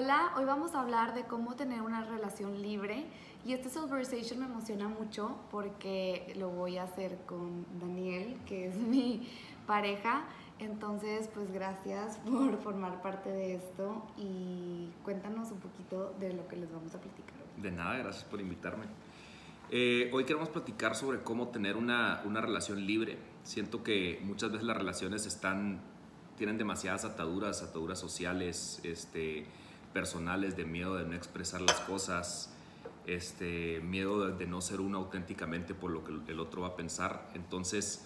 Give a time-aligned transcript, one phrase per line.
[0.00, 3.06] Hola, hoy vamos a hablar de cómo tener una relación libre
[3.44, 8.76] y este Soulversation me emociona mucho porque lo voy a hacer con Daniel, que es
[8.76, 9.28] mi
[9.66, 10.22] pareja.
[10.60, 16.54] Entonces, pues gracias por formar parte de esto y cuéntanos un poquito de lo que
[16.54, 17.34] les vamos a platicar.
[17.56, 18.84] De nada, gracias por invitarme.
[19.72, 23.18] Eh, hoy queremos platicar sobre cómo tener una, una relación libre.
[23.42, 25.80] Siento que muchas veces las relaciones están
[26.36, 29.44] tienen demasiadas ataduras, ataduras sociales, este,
[29.98, 32.54] personales, de miedo de no expresar las cosas,
[33.08, 37.28] este, miedo de, no ser uno auténticamente por lo que el otro va a pensar.
[37.34, 38.04] Entonces,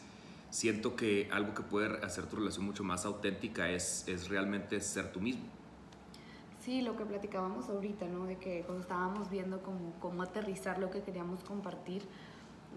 [0.48, 5.12] siento que algo que puede hacer tu relación mucho más auténtica es, es realmente ser
[5.12, 5.44] tú mismo.
[6.64, 8.24] Sí, lo que platicábamos ahorita, ¿no?
[8.24, 12.02] De que cuando estábamos viendo cómo, cómo aterrizar lo que queríamos compartir,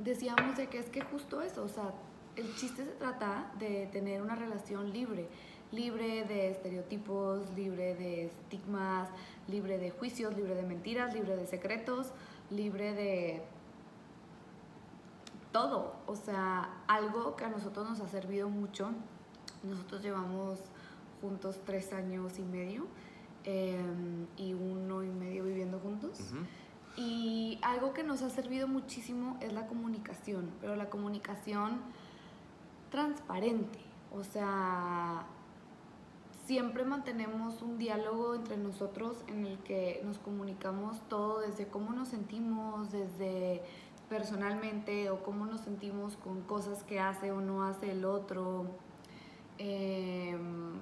[0.04, 1.94] decíamos de que es que justo eso, o sea,
[2.36, 5.30] el chiste se trata de tener una relación libre,
[5.72, 9.10] libre de estereotipos, libre de estigmas,
[9.48, 12.12] libre de juicios, libre de mentiras, libre de secretos,
[12.50, 13.42] libre de
[15.52, 15.96] todo.
[16.08, 18.92] O sea, algo que a nosotros nos ha servido mucho.
[19.64, 20.60] Nosotros llevamos
[21.22, 22.88] juntos tres años y medio
[23.44, 26.20] em, y uno y medio viviendo juntos.
[26.98, 31.82] Y algo que nos ha servido muchísimo es la comunicación, pero la comunicación
[32.90, 33.80] transparente.
[34.14, 35.26] O sea,
[36.46, 42.10] siempre mantenemos un diálogo entre nosotros en el que nos comunicamos todo desde cómo nos
[42.10, 43.64] sentimos, desde
[44.10, 48.68] personalmente o cómo nos sentimos con cosas que hace o no hace el otro.
[49.58, 50.82] Em,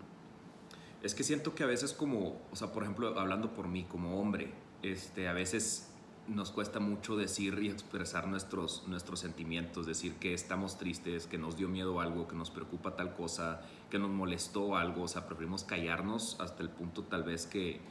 [1.01, 4.19] es que siento que a veces como, o sea, por ejemplo, hablando por mí como
[4.19, 5.92] hombre, este, a veces
[6.27, 11.57] nos cuesta mucho decir y expresar nuestros, nuestros sentimientos, decir que estamos tristes, que nos
[11.57, 15.63] dio miedo algo, que nos preocupa tal cosa, que nos molestó algo, o sea, preferimos
[15.63, 17.81] callarnos hasta el punto tal vez que,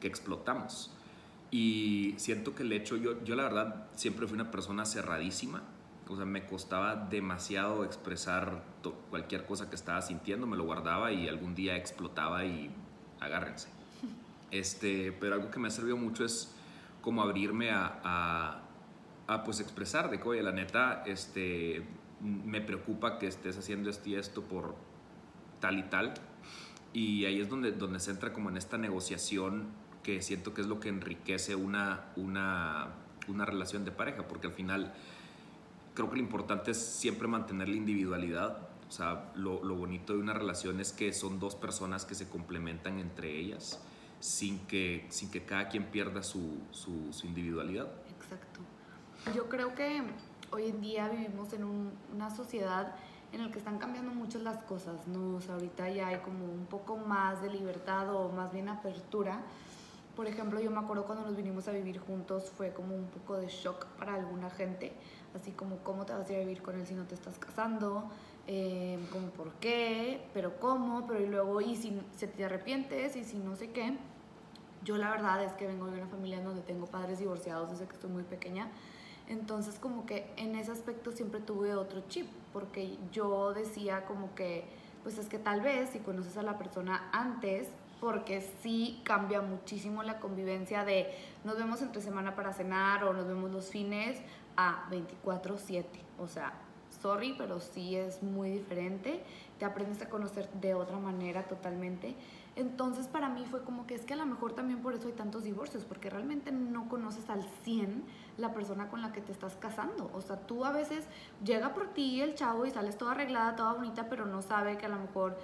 [0.00, 0.90] que explotamos.
[1.50, 5.62] Y siento que el hecho, yo, yo la verdad siempre fui una persona cerradísima,
[6.08, 8.62] o sea, me costaba demasiado expresar
[9.10, 12.70] cualquier cosa que estaba sintiendo, me lo guardaba y algún día explotaba y
[13.20, 13.68] agárrense.
[14.52, 16.55] Este, pero algo que me ha servido mucho es
[17.06, 18.62] como abrirme a,
[19.28, 21.84] a, pues expresar de que, oye, la neta, este,
[22.20, 24.74] me preocupa que estés haciendo esto y esto por
[25.60, 26.14] tal y tal.
[26.92, 29.68] Y ahí es donde, donde se entra como en esta negociación
[30.02, 32.88] que siento que es lo que enriquece una, una,
[33.28, 34.92] una relación de pareja, porque al final
[35.94, 38.68] creo que lo importante es siempre mantener la individualidad.
[38.88, 42.28] O sea, lo, lo bonito de una relación es que son dos personas que se
[42.28, 43.80] complementan entre ellas
[44.20, 47.88] sin que, sin que cada quien pierda su, su, individualidad.
[48.18, 48.60] Exacto.
[49.34, 50.02] Yo creo que
[50.50, 51.64] hoy en día vivimos en
[52.14, 52.94] una sociedad
[53.32, 55.36] en la que están cambiando mucho las cosas, ¿no?
[55.36, 59.40] O sea, ahorita ya hay como un poco más de libertad o más bien apertura.
[60.14, 63.36] Por ejemplo, yo me acuerdo cuando nos vinimos a vivir juntos fue como un poco
[63.36, 64.94] de shock para alguna gente,
[65.34, 68.10] así como cómo te vas a a vivir con él si no te estás casando,
[68.46, 73.24] eh, como por qué, pero cómo, pero y luego, y si se te arrepientes, y
[73.24, 73.96] si no sé qué.
[74.84, 77.94] Yo la verdad es que vengo de una familia donde tengo padres divorciados desde que
[77.94, 78.70] estoy muy pequeña.
[79.28, 84.64] Entonces como que en ese aspecto siempre tuve otro chip, porque yo decía como que,
[85.02, 87.68] pues es que tal vez si conoces a la persona antes,
[88.00, 91.08] porque sí cambia muchísimo la convivencia de
[91.44, 94.20] nos vemos entre semana para cenar o nos vemos los fines
[94.56, 95.84] a 24/7.
[96.18, 96.52] O sea,
[97.00, 99.22] sorry, pero sí es muy diferente.
[99.58, 102.14] Te aprendes a conocer de otra manera totalmente.
[102.56, 105.12] Entonces para mí fue como que es que a lo mejor también por eso hay
[105.12, 108.02] tantos divorcios, porque realmente no conoces al 100
[108.38, 110.10] la persona con la que te estás casando.
[110.14, 111.04] O sea, tú a veces
[111.44, 114.86] llega por ti el chavo y sales toda arreglada, toda bonita, pero no sabe que
[114.86, 115.38] a lo mejor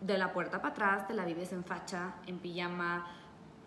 [0.00, 3.06] de la puerta para atrás te la vives en facha, en pijama,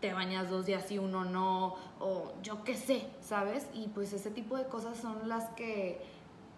[0.04, 3.70] te bañas dos días y uno no, o yo qué sé, ¿sabes?
[3.74, 6.02] Y pues ese tipo de cosas son las que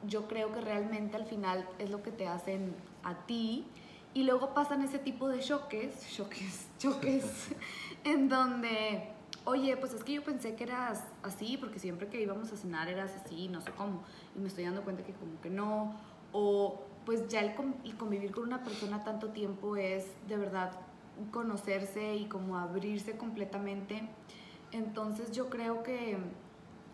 [0.08, 3.66] yo creo que realmente al final es lo que te hacen a ti
[4.14, 7.50] y luego pasan ese tipo de choques, choques, choques,
[8.04, 9.10] en donde,
[9.44, 12.88] oye, pues es que yo pensé que eras así, porque siempre que íbamos a cenar
[12.88, 14.04] eras así, no sé cómo,
[14.36, 15.96] y me estoy dando cuenta que como que no,
[16.32, 20.72] o pues ya el, convivir con una persona tanto tiempo es de verdad
[21.32, 24.10] conocerse y como abrirse completamente.
[24.72, 26.18] Entonces yo creo que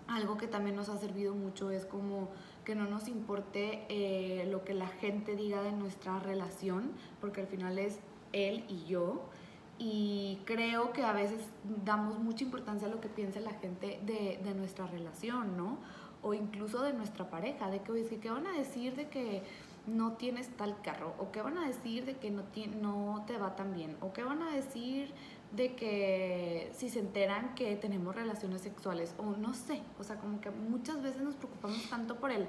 [0.08, 2.30] algo que también nos ha servido mucho es como
[2.64, 7.48] que no nos importe eh, lo que la gente diga de nuestra relación, porque al
[7.48, 8.00] final es
[8.34, 9.30] él y yo.
[9.78, 11.40] Y creo que a veces
[11.84, 15.80] damos mucha importancia a lo que piense la gente de, de nuestra relación, ¿no?
[16.22, 19.42] O incluso de nuestra pareja, de que, oye, ¿qué van a decir de que
[19.88, 21.16] no tienes tal carro?
[21.18, 22.44] ¿O qué van a decir de que no,
[22.82, 23.98] no te va tan bien?
[24.02, 25.12] ¿O qué van a decir
[25.56, 30.40] de que si se enteran que tenemos relaciones sexuales o no sé, o sea, como
[30.40, 32.48] que muchas veces nos preocupamos tanto por el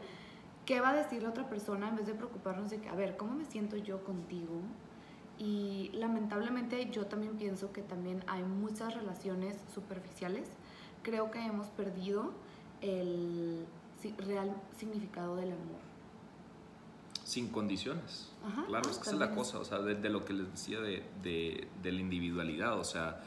[0.66, 3.16] qué va a decir la otra persona en vez de preocuparnos de que, a ver,
[3.16, 4.60] ¿cómo me siento yo contigo?
[5.38, 10.48] Y lamentablemente yo también pienso que también hay muchas relaciones superficiales.
[11.02, 12.32] Creo que hemos perdido
[12.80, 13.66] el
[14.18, 15.91] real significado del amor.
[17.32, 18.30] Sin condiciones.
[18.66, 21.02] claro, es que esa es la cosa, o sea, de, lo que les decía de,
[21.22, 23.22] de, de, la individualidad, o sea,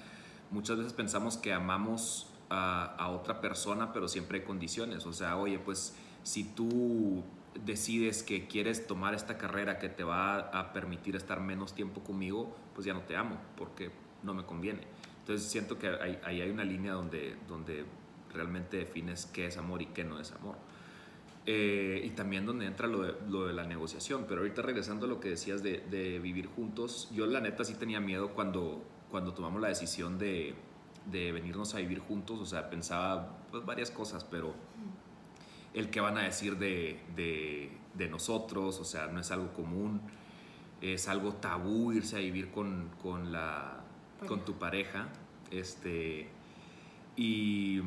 [0.52, 5.38] muchas veces pensamos que amamos a, a, otra persona, pero siempre hay condiciones, o sea,
[5.38, 7.24] oye, pues si tú
[7.66, 12.56] decides que quieres tomar esta carrera que te va a permitir estar menos tiempo conmigo,
[12.76, 13.90] pues ya no te amo, porque
[14.22, 14.82] no me conviene.
[15.22, 17.86] Entonces siento que ahí hay, hay, una línea donde, donde
[18.32, 20.58] realmente defines qué es amor y qué no es amor.
[21.48, 24.26] Eh, y también donde entra lo de, lo de, la negociación.
[24.28, 27.76] Pero ahorita regresando a lo que decías de, de, vivir juntos, yo la neta sí
[27.76, 30.56] tenía miedo cuando, cuando tomamos la decisión de,
[31.06, 32.40] de venirnos a vivir juntos.
[32.40, 34.56] O sea, pensaba pues, varias cosas, pero
[35.76, 40.02] el que van a decir de, de, nosotros, o sea, no es algo común,
[40.82, 43.84] es algo tabú irse a vivir con, con, la,
[44.28, 45.10] con tu pareja.
[45.52, 46.30] Este,
[47.16, 47.82] y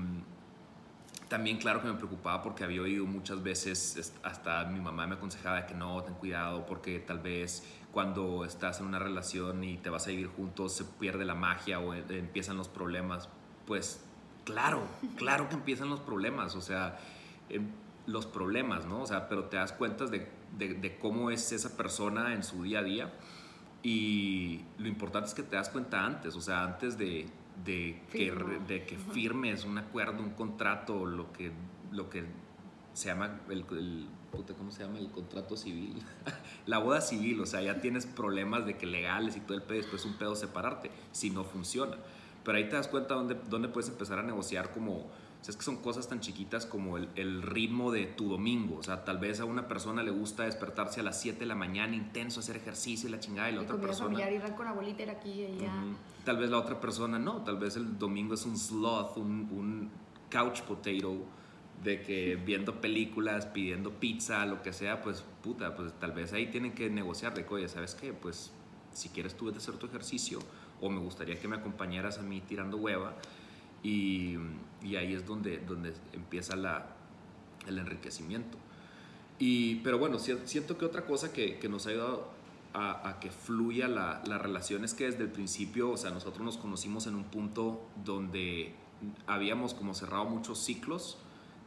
[1.29, 5.67] también claro que me preocupaba porque había oído muchas veces, hasta mi mamá me aconsejaba
[5.67, 10.07] que no, ten cuidado porque tal vez cuando estás en una relación y te vas
[10.07, 13.29] a vivir juntos se pierde la magia o empiezan los problemas.
[13.67, 14.05] Pues
[14.45, 14.83] claro,
[15.17, 16.99] claro que empiezan los problemas, o sea,
[17.51, 17.69] em,
[18.07, 19.03] los problemas, ¿no?
[19.03, 22.79] O sea, pero te das cuenta de, de cómo es esa persona en su día
[22.79, 23.13] a día
[23.83, 27.27] y lo importante es que te das cuenta antes, o sea, antes de,
[27.65, 28.33] de que,
[28.67, 31.53] de que firmes un acuerdo, un contrato, lo que,
[31.91, 32.25] lo que
[32.93, 33.65] se llama el,
[34.57, 34.99] ¿cómo se llama?
[34.99, 36.03] El contrato civil.
[36.67, 39.79] la boda civil, o sea, ya tienes problemas de que legales y todo el pedo,
[39.79, 41.97] después un pedo separarte, si no funciona.
[42.45, 45.07] Pero ahí te das cuenta dónde, dónde puedes empezar a negociar como
[45.41, 48.77] o sea, es que son cosas tan chiquitas como el, el, ritmo de tu domingo.
[48.79, 51.55] O sea, tal vez a una persona le gusta despertarse a las 7 de la
[51.55, 54.17] mañana, intenso, hacer ejercicio y la chingada, y la otra persona.
[54.17, 55.73] Familiar, ir con abuelita, ir aquí y allá.
[56.29, 57.43] Tal vez la otra persona no.
[57.43, 59.91] Tal vez el domingo es un sloth, un,
[60.31, 61.25] couch potato,
[61.83, 66.49] de que viendo películas, pidiendo pizza, lo que sea, pues puta, pues tal vez ahí
[66.49, 68.13] tienen que negociar de que, ¿sabes qué?
[68.13, 68.53] Pues
[68.93, 70.41] si quieres tú vete a hacer tu ejercicio,
[70.83, 73.15] o me gustaría que me acompañaras a mí tirando hueva
[73.83, 74.37] y,
[74.83, 76.95] y ahí es donde, donde empieza la,
[77.67, 78.59] el enriquecimiento.
[79.39, 82.38] Y, pero bueno, siento que otra cosa que, que nos ha ayudado
[82.73, 86.45] a, a que fluya la, la, relación es que desde el principio, o sea, nosotros
[86.45, 88.75] nos conocimos en un punto donde
[89.27, 91.19] habíamos como cerrado muchos ciclos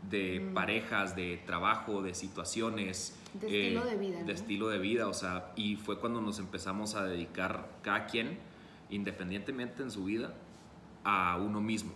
[0.09, 0.53] de mm.
[0.53, 3.17] parejas, de trabajo, de situaciones.
[3.33, 4.23] De estilo de vida.
[4.23, 8.39] De estilo de vida, o sea, y fue cuando nos empezamos a dedicar cada quien,
[8.89, 10.33] independientemente en su vida,
[11.03, 11.93] a uno mismo.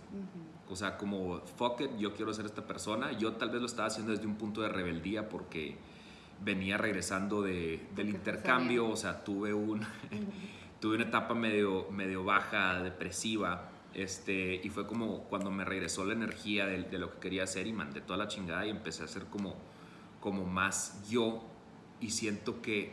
[0.68, 3.12] O sea, como, fuck it, yo quiero ser esta persona.
[3.12, 5.76] Yo tal vez lo estaba haciendo desde un punto de rebeldía porque
[6.44, 9.80] venía regresando de, del intercambio, o sea, tuve, un,
[10.80, 16.12] tuve una etapa medio, medio baja, depresiva, este, y fue como cuando me regresó la
[16.12, 19.08] energía de, de, lo que quería hacer y mandé toda la chingada y empecé a
[19.08, 19.56] ser como,
[20.20, 21.42] como más yo.
[22.00, 22.92] Y siento que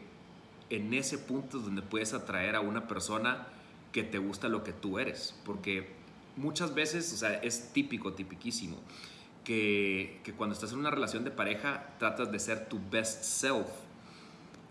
[0.70, 3.48] en ese punto es donde puedes atraer a una persona
[3.92, 5.92] que te gusta lo que tú eres, porque
[6.36, 8.78] muchas veces, o sea, es típico, tipiquísimo,
[9.44, 13.68] que, que, cuando estás en una relación de pareja tratas de ser tu best self.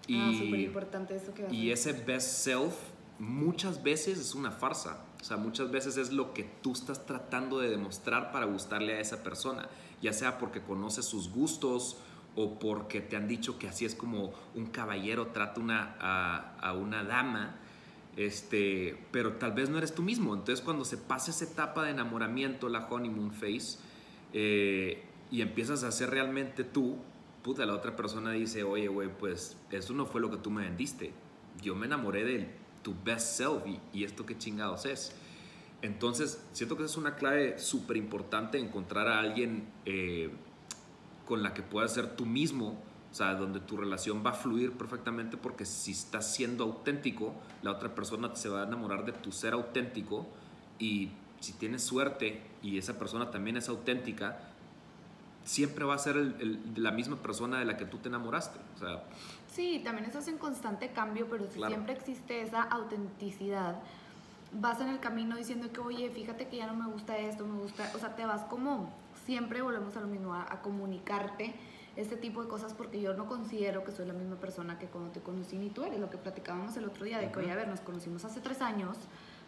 [0.07, 2.75] Y, ah, súper importante eso que Y ese best self
[3.19, 5.05] muchas veces es una farsa.
[5.21, 9.01] O sea, muchas veces es lo que tú estás tratando de demostrar para gustarle a
[9.01, 9.69] esa persona,
[10.01, 11.97] ya sea porque conoces sus gustos
[12.35, 16.73] o porque te han dicho que así es como un caballero trata una, a, a
[16.73, 17.59] una dama
[18.17, 20.35] este, pero tal vez no eres tú mismo.
[20.35, 23.79] Entonces cuando se pasa esa etapa de enamoramiento, la honeymoon phase,
[24.33, 26.99] eh, y empiezas a ser realmente tú,
[27.43, 30.63] puta, la otra persona dice, oye, güey, pues eso no fue lo que tú me
[30.63, 31.13] vendiste.
[31.63, 32.51] Yo me enamoré de
[32.83, 33.63] tu best self
[33.93, 35.15] y, esto qué chingados es.
[35.81, 40.31] Entonces, siento que es una clave súper importante, encontrar a alguien eh,
[41.27, 42.79] con la que puedas ser tú mismo
[43.13, 47.73] o sea, donde tu relación va a fluir perfectamente porque si estás siendo auténtico, la
[47.73, 50.27] otra persona se va a enamorar de tu ser auténtico
[50.79, 51.11] y
[51.43, 54.39] si tienes suerte y esa persona también es auténtica,
[55.45, 56.17] siempre va a ser
[56.77, 58.61] la misma persona de la que tú te enamoraste.
[58.77, 59.03] O sea,
[59.53, 63.81] sí, también estás en constante cambio, pero si siempre existe esa autenticidad,
[64.53, 67.59] vas en el camino diciendo que, oye, fíjate que ya no me gusta esto, me
[67.59, 68.93] gusta, o sea, te vas como,
[69.27, 71.55] siempre volvemos a lo mismo, a comunicarte
[71.97, 75.11] este tipo de cosas porque yo no considero que soy la misma persona que cuando
[75.11, 77.57] te conocí ni tú eres lo que platicábamos el otro día de que, oye, a
[77.57, 78.97] ver, nos conocimos hace tres años,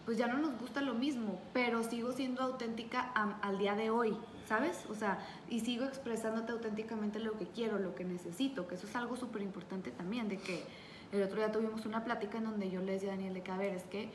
[0.05, 4.17] pues ya no nos gusta lo mismo, pero sigo siendo auténtica al día de hoy,
[4.47, 4.85] ¿sabes?
[4.91, 5.19] O sea,
[5.49, 9.43] y sigo expresándote auténticamente lo que quiero, lo que necesito, que eso es algo súper
[9.43, 10.65] importante también, de que
[11.13, 13.51] el otro día tuvimos una plática en donde yo le decía a Daniel de que,
[13.51, 14.11] a ver, es que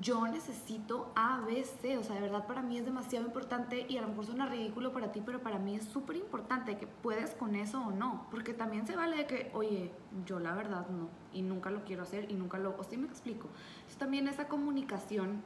[0.00, 1.98] yo necesito A, B, C.
[1.98, 4.92] O sea, de verdad para mí es demasiado importante y a lo mejor suena ridículo
[4.92, 8.26] para ti, pero para mí es súper importante que puedes con eso o no.
[8.30, 9.92] Porque también se vale de que, oye,
[10.24, 11.08] yo la verdad no.
[11.32, 12.76] Y nunca lo quiero hacer y nunca lo...
[12.76, 13.48] O sí me explico.
[13.76, 15.42] Entonces también esa comunicación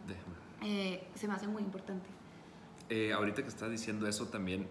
[0.62, 2.08] eh, se me hace muy importante.
[2.88, 4.66] Eh, ahorita que estás diciendo eso también,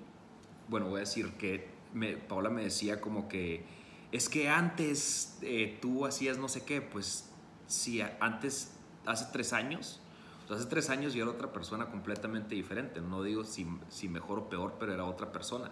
[0.67, 3.65] bueno, voy a decir que me, Paola me decía como que
[4.11, 7.29] es que antes eh, tú hacías no sé qué, pues
[7.67, 8.78] si antes
[9.09, 9.99] hace tres años,
[10.49, 13.01] hace tres años yo era otra persona completamente diferente.
[13.01, 15.69] No digo si, si mejor o peor, pero era otra persona.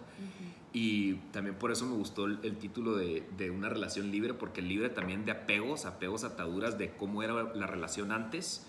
[0.74, 4.90] Y también por eso me gustó el, título de, de, una relación libre, porque libre
[4.90, 8.66] también de apegos, apegos, ataduras de cómo era la relación antes.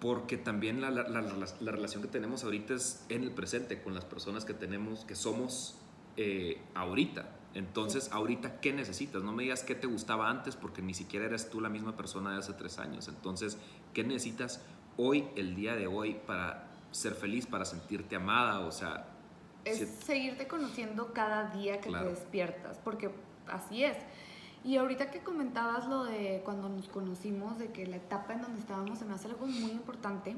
[0.00, 4.06] Porque también la, la, la, relación que tenemos ahorita es en el presente, con las
[4.06, 5.76] personas que tenemos, que somos
[6.16, 7.39] eh, ahorita.
[7.54, 9.22] Entonces, ahorita, ¿qué necesitas?
[9.22, 12.32] No me digas qué te gustaba antes porque ni siquiera eres tú la misma persona
[12.32, 13.08] de hace tres años.
[13.08, 13.58] Entonces,
[13.92, 14.60] ¿qué necesitas
[14.96, 18.60] hoy, el día de hoy, para ser feliz, para sentirte amada?
[18.60, 19.06] O sea...
[19.64, 23.10] Es seguirte conociendo cada día que te despiertas, porque
[23.48, 23.96] así es.
[24.62, 28.60] Y ahorita que comentabas lo de cuando nos conocimos, de que la etapa en donde
[28.60, 30.36] estábamos se me hace algo muy importante,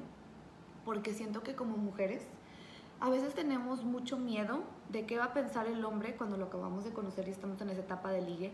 [0.85, 2.23] porque siento que como mujeres
[3.02, 6.85] a veces tenemos mucho miedo de qué va a pensar el hombre cuando lo acabamos
[6.85, 8.52] de conocer y estamos en esa etapa de ligue,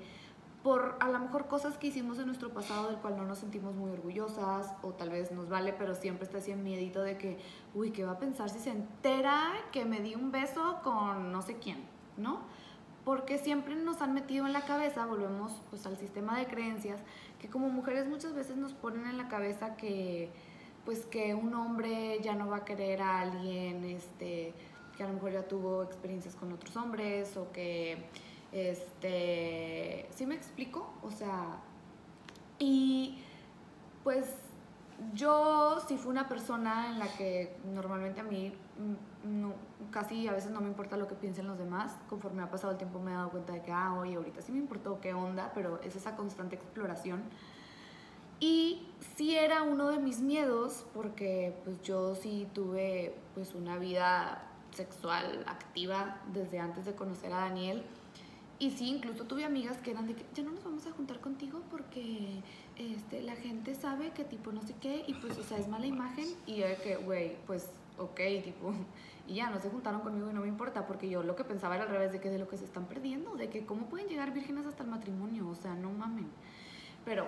[0.62, 3.74] por a lo mejor cosas que hicimos en nuestro pasado del cual no nos sentimos
[3.74, 7.38] muy orgullosas o tal vez nos vale, pero siempre está así en miedito de que,
[7.74, 11.42] uy, ¿qué va a pensar si se entera que me di un beso con no
[11.42, 11.84] sé quién,
[12.16, 12.40] ¿no?
[13.04, 17.02] Porque siempre nos han metido en la cabeza, volvemos pues al sistema de creencias,
[17.38, 20.32] que como mujeres muchas veces nos ponen en la cabeza que
[20.88, 24.54] pues que un hombre ya no va a querer a alguien este,
[24.96, 28.06] que a lo mejor ya tuvo experiencias con otros hombres o que,
[28.52, 30.94] este, ¿sí me explico?
[31.02, 31.60] O sea,
[32.58, 33.18] y
[34.02, 34.32] pues
[35.12, 38.54] yo sí fui una persona en la que normalmente a mí
[39.24, 41.98] mm, casi a veces no me importa lo que piensen los demás.
[42.08, 44.52] Conforme ha pasado el tiempo me he dado cuenta de que, ah, oye, ahorita sí
[44.52, 47.24] me importó qué onda, pero es esa constante exploración.
[48.40, 48.82] Y
[49.16, 55.44] sí era uno de mis miedos porque pues yo sí tuve pues una vida sexual
[55.46, 57.82] activa desde antes de conocer a Daniel.
[58.60, 61.20] Y sí, incluso tuve amigas que eran de que ya no nos vamos a juntar
[61.20, 62.40] contigo porque
[62.76, 65.86] este, la gente sabe que tipo no sé qué y pues o sea es mala
[65.86, 68.72] imagen y yo de que güey pues ok tipo
[69.28, 71.76] y ya no se juntaron conmigo y no me importa porque yo lo que pensaba
[71.76, 74.08] era al revés de que de lo que se están perdiendo de que cómo pueden
[74.08, 76.28] llegar vírgenes hasta el matrimonio o sea no mamen
[77.04, 77.26] pero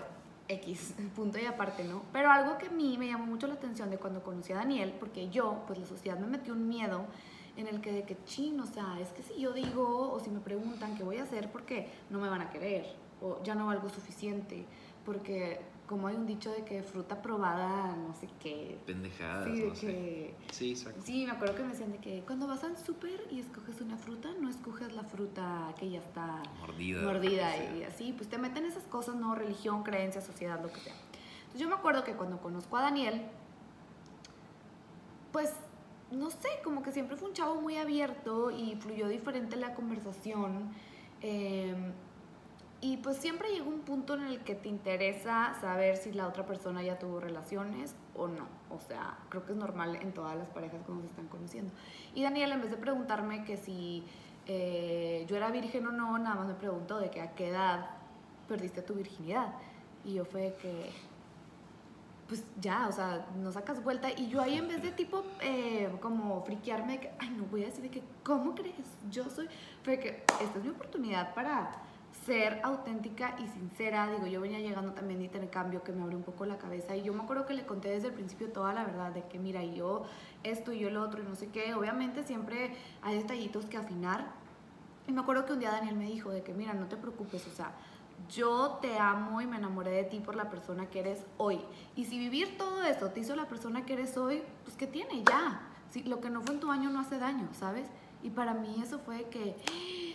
[0.50, 2.02] X, punto y aparte, ¿no?
[2.12, 4.92] Pero algo que a mí me llamó mucho la atención de cuando conocí a Daniel,
[4.99, 7.04] porque yo, pues la sociedad me metió un miedo
[7.57, 10.30] en el que de que, chin, o sea, es que si yo digo o si
[10.30, 12.87] me preguntan qué voy a hacer porque no me van a querer
[13.23, 14.64] o ya no valgo suficiente,
[15.04, 18.78] porque como hay un dicho de que fruta probada, no sé qué.
[18.87, 20.35] Pendejadas, sí, no sé.
[20.52, 21.00] Sí, exacto.
[21.04, 23.97] Sí, me acuerdo que me decían de que cuando vas al súper y escoges una
[23.97, 27.02] fruta, no escoges la fruta que ya está mordida.
[27.02, 29.35] Mordida y así, pues te meten esas cosas, ¿no?
[29.35, 30.94] Religión, creencia, sociedad, lo que sea.
[30.94, 33.23] Entonces yo me acuerdo que cuando conozco a Daniel,
[35.32, 35.52] pues
[36.12, 40.70] no sé, como que siempre fue un chavo muy abierto y fluyó diferente la conversación.
[41.20, 41.75] Eh,
[42.82, 46.46] y pues siempre llega un punto en el que te interesa saber si la otra
[46.46, 48.46] persona ya tuvo relaciones o no.
[48.70, 51.72] O sea, creo que es normal en todas las parejas cuando se están conociendo.
[52.14, 54.04] Y Daniel, en vez de preguntarme que si
[54.46, 57.90] eh, yo era virgen o no, nada más me preguntó de que a qué edad
[58.49, 59.52] perdiste tu virginidad.
[60.02, 60.90] Y yo fue que,
[62.28, 64.10] pues ya, o sea, no sacas vuelta.
[64.10, 67.66] Y yo ahí en vez de tipo, eh, como friquearme, que, ay, no voy a
[67.66, 68.96] decir de que, ¿cómo crees?
[69.10, 69.49] Yo soy,
[69.82, 71.89] fue que esta es mi oportunidad para
[72.30, 74.08] ser auténtica y sincera.
[74.08, 77.02] Digo, yo venía llegando también de intercambio que me abrió un poco la cabeza y
[77.02, 79.64] yo me acuerdo que le conté desde el principio toda la verdad de que mira,
[79.64, 80.04] yo
[80.44, 81.75] esto y yo lo otro y no sé qué.
[81.75, 84.30] Obviamente siempre hay detallitos que afinar.
[85.08, 87.44] Y me acuerdo que un día Daniel me dijo de que mira, no te preocupes,
[87.49, 87.72] o sea,
[88.32, 91.58] yo te amo y me enamoré de ti por la persona que eres hoy.
[91.96, 95.25] Y si vivir todo esto te hizo la persona que eres hoy, pues ¿qué tiene?
[95.25, 95.62] Ya.
[95.90, 97.88] Si, lo que no fue en tu año no hace daño, ¿sabes?
[98.22, 99.56] Y para mí eso fue que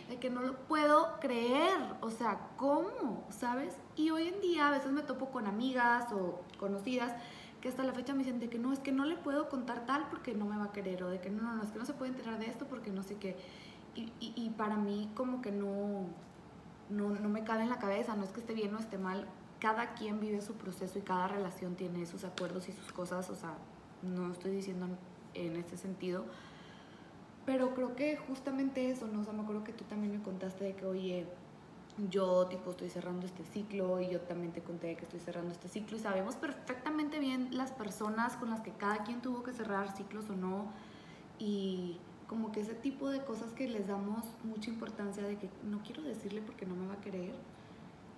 [0.09, 3.23] de que no lo puedo creer, o sea, ¿cómo?
[3.29, 3.75] ¿Sabes?
[3.95, 7.13] Y hoy en día a veces me topo con amigas o conocidas
[7.61, 9.87] que hasta la fecha me dicen de que no, es que no le puedo contar
[9.87, 11.79] tal porque no me va a querer, o de que no, no, no, es que
[11.79, 13.35] no se puede enterar de esto porque no sé qué.
[13.95, 16.05] Y, y, para mí como que no,
[16.89, 19.25] no, no me cabe en la cabeza, no es que esté bien o esté mal,
[19.59, 23.35] cada quien vive su proceso y cada relación tiene sus acuerdos y sus cosas, o
[23.35, 23.53] sea,
[24.03, 24.87] no estoy diciendo
[25.33, 26.25] en este sentido,
[27.45, 29.21] pero creo que justamente eso, ¿no?
[29.21, 31.25] O sea, me acuerdo que tú también me contaste de que, oye,
[32.09, 35.69] yo tipo estoy cerrando este ciclo y yo también te conté que estoy cerrando este
[35.69, 39.95] ciclo y sabemos perfectamente bien las personas con las que cada quien tuvo que cerrar
[39.95, 40.65] ciclos o no
[41.39, 41.97] y
[42.27, 46.01] como que ese tipo de cosas que les damos mucha importancia de que no quiero
[46.01, 47.33] decirle porque no me va a querer,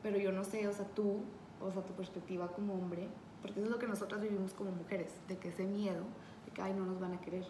[0.01, 1.19] pero yo no sé, o sea, tú,
[1.61, 3.09] o sea, tu perspectiva como hombre,
[3.41, 6.03] porque eso es lo que nosotras vivimos como mujeres, de que ese miedo,
[6.45, 7.45] de que, ay, no nos van a querer.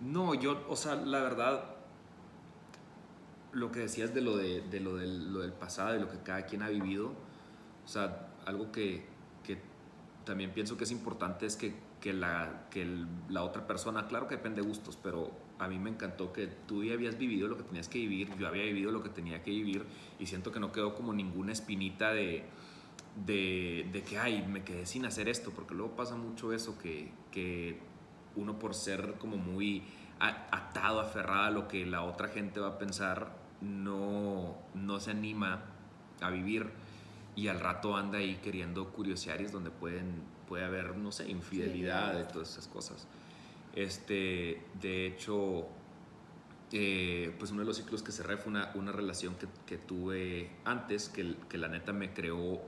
[0.00, 1.76] No, yo, o sea, la verdad,
[3.52, 6.62] lo que decías de lo, de, de lo, del, pasado, de lo que cada quien
[6.62, 7.12] ha vivido,
[7.84, 9.04] o sea, algo que,
[9.44, 9.58] que
[10.24, 12.86] también pienso que es importante es que, que, la, que
[13.28, 16.82] la otra persona, claro que depende de gustos, pero a mí me encantó que tú
[16.82, 19.50] ya habías vivido lo que tenías que vivir, yo había vivido lo que tenía que
[19.50, 19.84] vivir
[20.18, 22.44] y siento que no quedó como ninguna espinita de,
[23.26, 27.12] de, de que, ay, me quedé sin hacer esto, porque luego pasa mucho eso, que,
[27.30, 27.89] que
[28.36, 29.82] uno por ser como muy
[30.18, 35.62] atado, aferrado a lo que la otra gente va a pensar, no, no se anima
[36.20, 36.70] a vivir
[37.36, 42.30] y al rato anda ahí queriendo curiosear donde pueden, puede haber, no sé, infidelidad y
[42.30, 43.06] todas esas cosas.
[43.74, 45.66] Este, de hecho,
[46.72, 50.50] eh, pues uno de los ciclos que cerré fue una, una relación que, que, tuve
[50.64, 52.60] antes, que, que, la neta me creó,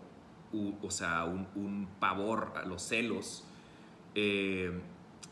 [0.82, 3.44] o sea, un, un, pavor a los celos.
[4.14, 4.72] Eh,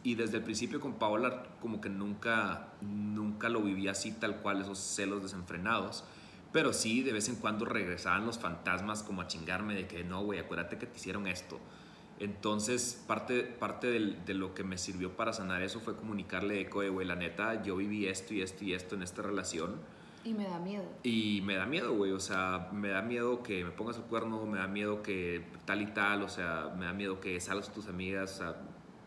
[0.02, 4.60] y desde el principio con Paola como que nunca, nunca lo viví así tal cual,
[4.62, 6.04] esos celos desenfrenados.
[6.52, 10.24] Pero sí, de vez en cuando regresaban los fantasmas como a chingarme de que no,
[10.24, 11.60] güey, acuérdate que te hicieron esto.
[12.18, 16.66] Entonces, parte, parte del, de lo que me sirvió para sanar eso fue comunicarle de
[16.66, 19.76] que, güey, la neta, yo viví esto y esto y esto en esta relación.
[20.22, 20.84] Y me da miedo.
[21.02, 22.12] Y me da miedo, güey.
[22.12, 25.80] O sea, me da miedo que me pongas el cuerno, me da miedo que tal
[25.80, 28.56] y tal, o sea, me da miedo que salgas tus amigas, o sea,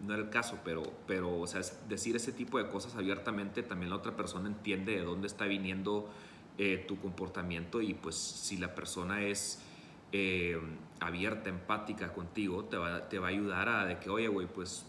[0.06, 3.90] no era el caso, pero, pero o sea, decir ese tipo de cosas abiertamente, también
[3.90, 6.10] la otra persona entiende de dónde está viniendo
[6.58, 9.60] eh, tu comportamiento y pues si la persona es
[10.12, 10.60] eh,
[11.00, 14.86] abierta, empática contigo, te va, te va a ayudar a de que, oye, güey, pues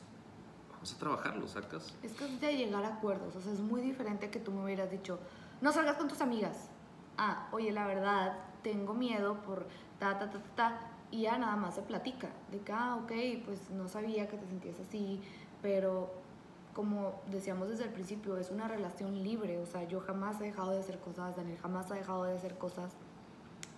[0.70, 1.94] vamos a trabajarlo, ¿sacas?
[2.02, 4.90] Es que de llegar a acuerdos, o sea, es muy diferente que tú me hubieras
[4.90, 5.18] dicho,
[5.60, 6.68] no salgas con tus amigas.
[7.16, 9.66] Ah, oye, la verdad, tengo miedo por
[9.98, 13.12] ta, ta, ta, ta, ta y ya nada más se platica, de que, ah, ok,
[13.44, 15.20] pues no sabía que te sentías así,
[15.62, 16.10] pero
[16.72, 20.72] como decíamos desde el principio, es una relación libre, o sea, yo jamás he dejado
[20.72, 22.96] de hacer cosas, Daniel jamás ha dejado de hacer cosas.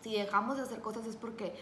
[0.01, 1.55] Si dejamos de hacer cosas es porque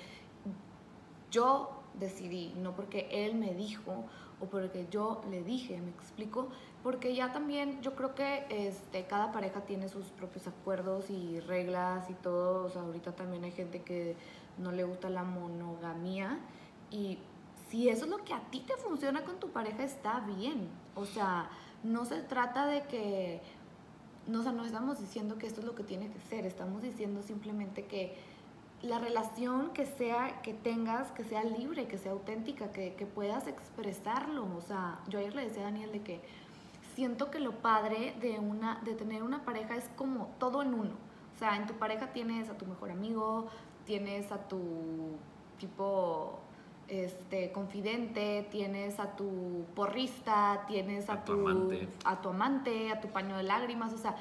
[1.33, 4.05] yo decidí, no porque él me dijo
[4.41, 6.51] o porque yo le dije, me explico,
[6.85, 12.09] porque ya también yo creo que este, cada pareja tiene sus propios acuerdos y reglas
[12.11, 14.15] y todo, o sea, ahorita también hay gente que
[14.59, 16.39] no le gusta la monogamía
[16.91, 17.19] y
[17.69, 20.69] si eso es lo que a ti te funciona con tu pareja está bien.
[20.95, 21.51] O sea,
[21.83, 23.43] no se trata de que,
[24.27, 26.83] no, o sea, no estamos diciendo que esto es lo que tiene que ser, estamos
[26.83, 28.17] diciendo simplemente que
[28.83, 34.47] la relación que sea, que tengas, que sea libre, que sea auténtica, que, puedas expresarlo.
[34.57, 36.21] O sea, yo ayer le decía a Daniel de que
[36.95, 40.95] siento que lo padre de, una, de tener una pareja es como todo en uno.
[41.35, 43.49] O sea, en tu pareja tienes a tu mejor amigo,
[43.85, 44.61] tienes a tu
[45.59, 46.39] tipo
[46.89, 51.89] este confidente, tienes a tu porrista, tienes a, tu, amante.
[52.05, 54.17] a tu amante, a tu paño de lágrimas, o sea,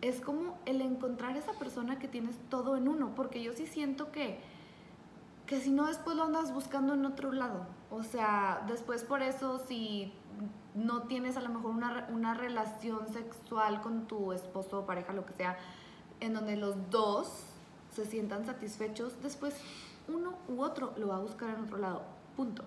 [0.00, 4.12] es como el encontrar esa persona que tienes todo en uno, porque yo sí siento
[4.12, 4.38] que
[5.46, 7.66] que si no después lo andas buscando en otro lado.
[7.90, 10.12] O sea, después por eso si
[10.74, 15.26] no tienes a lo mejor una, una relación sexual con tu esposo o pareja, lo
[15.26, 15.58] que sea,
[16.20, 17.53] en donde los dos
[17.94, 19.54] se sientan satisfechos, después
[20.08, 22.04] uno u otro lo va a buscar en otro lado.
[22.36, 22.64] Punto.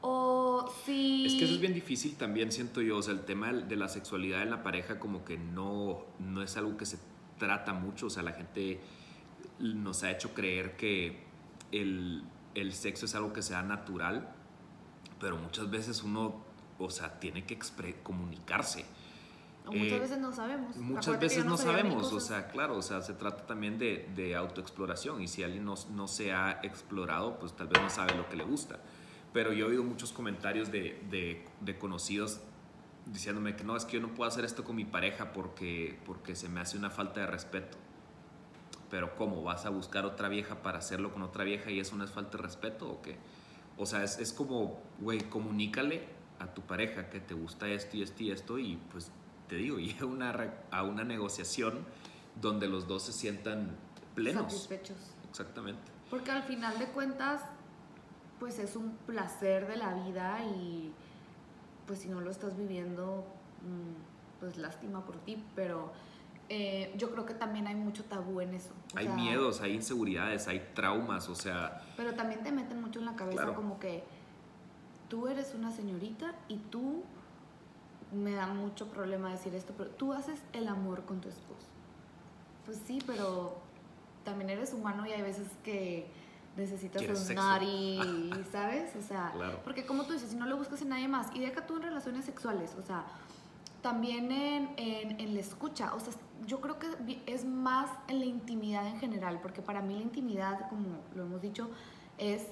[0.00, 1.24] O si...
[1.26, 2.98] Es que eso es bien difícil también, siento yo.
[2.98, 6.56] O sea, el tema de la sexualidad en la pareja como que no, no es
[6.56, 6.98] algo que se
[7.38, 8.06] trata mucho.
[8.06, 8.80] O sea, la gente
[9.58, 11.24] nos ha hecho creer que
[11.72, 12.22] el,
[12.54, 14.28] el sexo es algo que sea natural,
[15.20, 16.44] pero muchas veces uno,
[16.78, 17.58] o sea, tiene que
[18.02, 18.84] comunicarse
[19.72, 20.76] muchas eh, veces no sabemos.
[20.76, 25.22] Muchas veces no, sabemos, o sea, claro, o sea, se trata también de, de autoexploración
[25.22, 28.36] y si alguien no, no, se ha explorado, pues tal vez no sabe lo que
[28.36, 28.78] le gusta.
[29.32, 32.40] Pero yo he oído muchos comentarios de, de, de conocidos
[33.06, 36.34] diciéndome que no, es que yo no puedo hacer esto con mi pareja porque, porque
[36.36, 37.76] se me hace una falta de respeto.
[38.90, 39.42] Pero ¿cómo?
[39.42, 42.36] ¿Vas a buscar otra vieja para hacerlo con otra vieja y eso no es falta
[42.36, 43.16] de respeto o qué?
[43.76, 46.06] O sea, es, es como, güey, comunícale
[46.38, 49.10] a tu pareja que te gusta esto y esto y esto y pues
[49.48, 51.84] te digo, llega una, a una negociación
[52.40, 53.76] donde los dos se sientan
[54.14, 54.44] plenos.
[54.52, 54.96] Satisfechos.
[55.30, 55.80] Exactamente.
[56.10, 57.42] Porque al final de cuentas,
[58.38, 60.92] pues es un placer de la vida y
[61.86, 63.24] pues si no lo estás viviendo,
[63.62, 65.92] mm, pues lástima por ti, pero
[66.48, 68.70] eh, yo creo que también hay mucho tabú en eso.
[68.94, 72.98] O hay sea, miedos, hay inseguridades, hay traumas, o sea, Pero también te meten mucho
[73.00, 73.54] en la cabeza Claro.
[73.54, 74.04] como que
[75.08, 77.02] tú eres una señorita y tú,
[78.14, 81.66] me da mucho problema decir esto, pero tú haces el amor con tu esposo.
[82.64, 83.56] Pues sí, pero
[84.24, 86.06] también eres humano y hay veces que
[86.56, 88.94] necesitas un nari, ¿sabes?
[88.96, 89.60] O sea, Claro.
[89.64, 91.82] porque como tú dices, si no lo buscas en nadie más, y deja tú en
[91.82, 93.04] relaciones sexuales, o sea,
[93.82, 96.14] también en, en, en la escucha, o sea,
[96.46, 96.86] yo creo que
[97.26, 101.42] es más en la intimidad en general, porque para mí la intimidad, como lo hemos
[101.42, 101.68] dicho,
[102.18, 102.46] es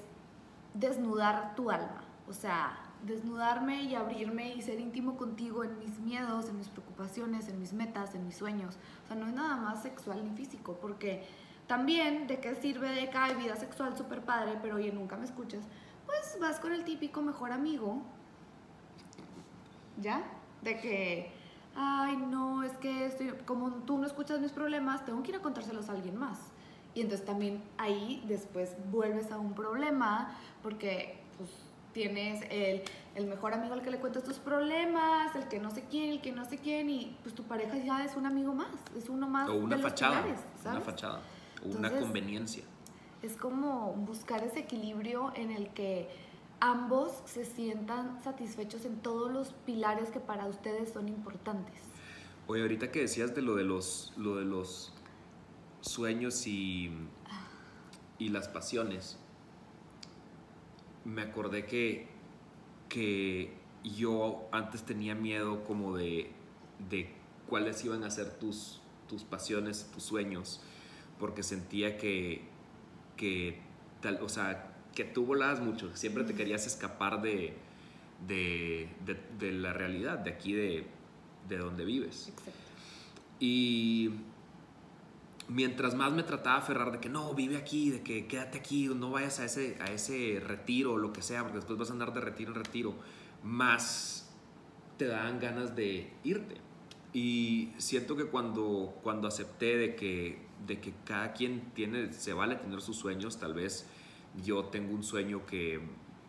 [0.73, 6.49] desnudar tu alma, o sea, desnudarme y abrirme y ser íntimo contigo en mis miedos,
[6.49, 9.81] en mis preocupaciones, en mis metas, en mis sueños, o sea, no es nada más
[9.81, 11.25] sexual ni físico, porque
[11.67, 15.25] también de qué sirve de que hay vida sexual súper padre, pero oye, nunca me
[15.25, 15.63] escuchas,
[16.05, 18.01] pues vas con el típico mejor amigo,
[20.01, 20.23] ¿ya?
[20.61, 21.31] De que,
[21.75, 25.41] ay, no, es que estoy, como tú no escuchas mis problemas, tengo que ir a
[25.41, 26.39] contárselos a alguien más.
[26.95, 31.49] Y entonces también ahí después vuelves a un problema porque pues
[31.93, 32.81] tienes el,
[33.15, 36.21] el mejor amigo al que le cuentas tus problemas, el que no sé quién, el
[36.21, 39.29] que no sé quién, y pues tu pareja ya es un amigo más, es uno
[39.29, 40.83] más o una de los pilares, una ¿sabes?
[40.83, 41.21] fachada,
[41.63, 42.63] o una conveniencia.
[43.21, 46.09] Es como buscar ese equilibrio en el que
[46.59, 51.75] ambos se sientan satisfechos en todos los pilares que para ustedes son importantes.
[52.47, 54.93] Oye, ahorita que decías de lo de los, lo de los
[55.81, 56.91] sueños y,
[58.17, 59.17] y las pasiones,
[61.05, 62.07] me acordé que,
[62.89, 63.51] que
[63.83, 66.29] yo antes tenía miedo como de,
[66.89, 67.09] de
[67.49, 70.61] cuáles iban a ser tus, tus pasiones, tus sueños,
[71.19, 72.41] porque sentía que,
[73.17, 73.59] que
[74.01, 77.53] tal, o sea, que tú volabas mucho, siempre te querías escapar de,
[78.27, 80.85] de, de- de la realidad, de aquí de,
[81.49, 82.29] de donde vives.
[82.29, 82.51] Exacto.
[83.39, 84.11] Y
[85.53, 88.87] mientras más me trataba de aferrar de que no, vive aquí, de que quédate aquí,
[88.87, 91.93] no vayas a ese, a ese retiro o lo que sea, porque después vas a
[91.93, 92.95] andar de retiro en retiro,
[93.43, 94.31] más
[94.97, 96.55] te dan ganas de irte.
[97.13, 102.55] Y siento que cuando, cuando acepté de que, de que cada quien tiene, se vale
[102.55, 103.87] tener sus sueños, tal vez
[104.43, 105.79] yo tengo un sueño que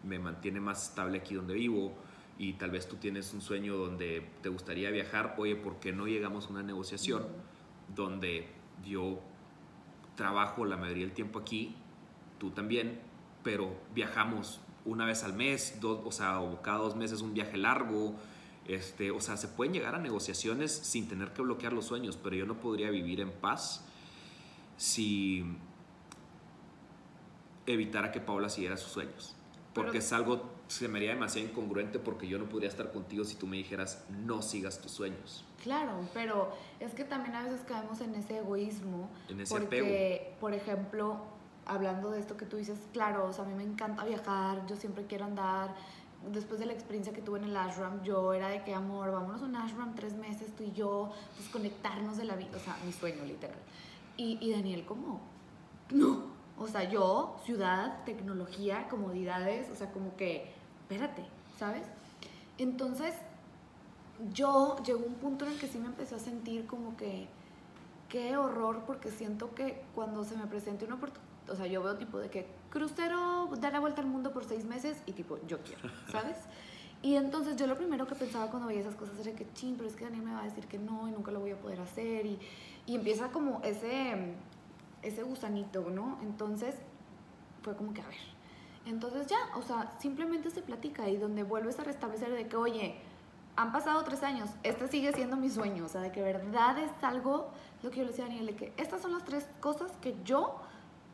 [0.02, 1.94] me mantiene más estable aquí donde vivo
[2.38, 6.06] y tal vez tú tienes un sueño donde te gustaría viajar, oye, ¿por qué no
[6.06, 7.24] llegamos a una negociación
[7.94, 9.20] donde yo
[10.16, 11.74] trabajo la mayoría del tiempo aquí,
[12.38, 13.00] tú también,
[13.42, 17.56] pero viajamos una vez al mes, dos, o sea, o cada dos meses un viaje
[17.56, 18.14] largo,
[18.66, 22.36] este, o sea, se pueden llegar a negociaciones sin tener que bloquear los sueños, pero
[22.36, 23.84] yo no podría vivir en paz
[24.76, 25.44] si
[27.66, 29.34] evitara que Paula siguiera sus sueños.
[29.72, 33.24] Porque Pero- es algo, se me haría demasiado incongruente porque yo no podría estar contigo
[33.24, 35.44] si tú me dijeras no sigas tus sueños.
[35.64, 39.08] Claro, pero es que también a veces caemos en ese egoísmo.
[39.30, 41.16] En ese porque, por ejemplo,
[41.64, 44.76] hablando de esto que tú dices, claro, o sea, a mí me encanta viajar, yo
[44.76, 45.74] siempre quiero andar.
[46.30, 49.40] Después de la experiencia que tuve en el ashram, yo era de que, amor, vámonos
[49.40, 52.92] a un ashram tres meses, tú y yo, desconectarnos de la vida, o sea, mi
[52.92, 53.56] sueño, literal.
[54.18, 55.22] Y, y Daniel, como,
[55.90, 56.24] no,
[56.58, 61.24] o sea, yo, ciudad, tecnología, comodidades, o sea, como que, espérate,
[61.58, 61.86] ¿sabes?
[62.58, 63.14] Entonces,
[64.32, 67.28] yo llegó un punto en el que sí me empecé a sentir como que,
[68.08, 71.96] qué horror, porque siento que cuando se me presente una oportunidad, o sea, yo veo
[71.96, 75.58] tipo de que crucero, dar la vuelta al mundo por seis meses y tipo, yo
[75.62, 76.36] quiero, ¿sabes?
[77.02, 79.88] Y entonces yo lo primero que pensaba cuando veía esas cosas era que, ching, pero
[79.88, 81.80] es que Daniel me va a decir que no y nunca lo voy a poder
[81.80, 82.38] hacer y,
[82.86, 84.34] y empieza como ese,
[85.02, 86.18] ese gusanito, ¿no?
[86.22, 86.76] Entonces
[87.62, 88.16] fue como que, a ver,
[88.86, 92.96] entonces ya, o sea, simplemente se platica y donde vuelves a restablecer de que, oye,
[93.56, 96.90] han pasado tres años, este sigue siendo mi sueño, o sea, de que verdad es
[97.02, 97.50] algo,
[97.82, 100.16] lo que yo le decía a Daniel, de que estas son las tres cosas que
[100.24, 100.60] yo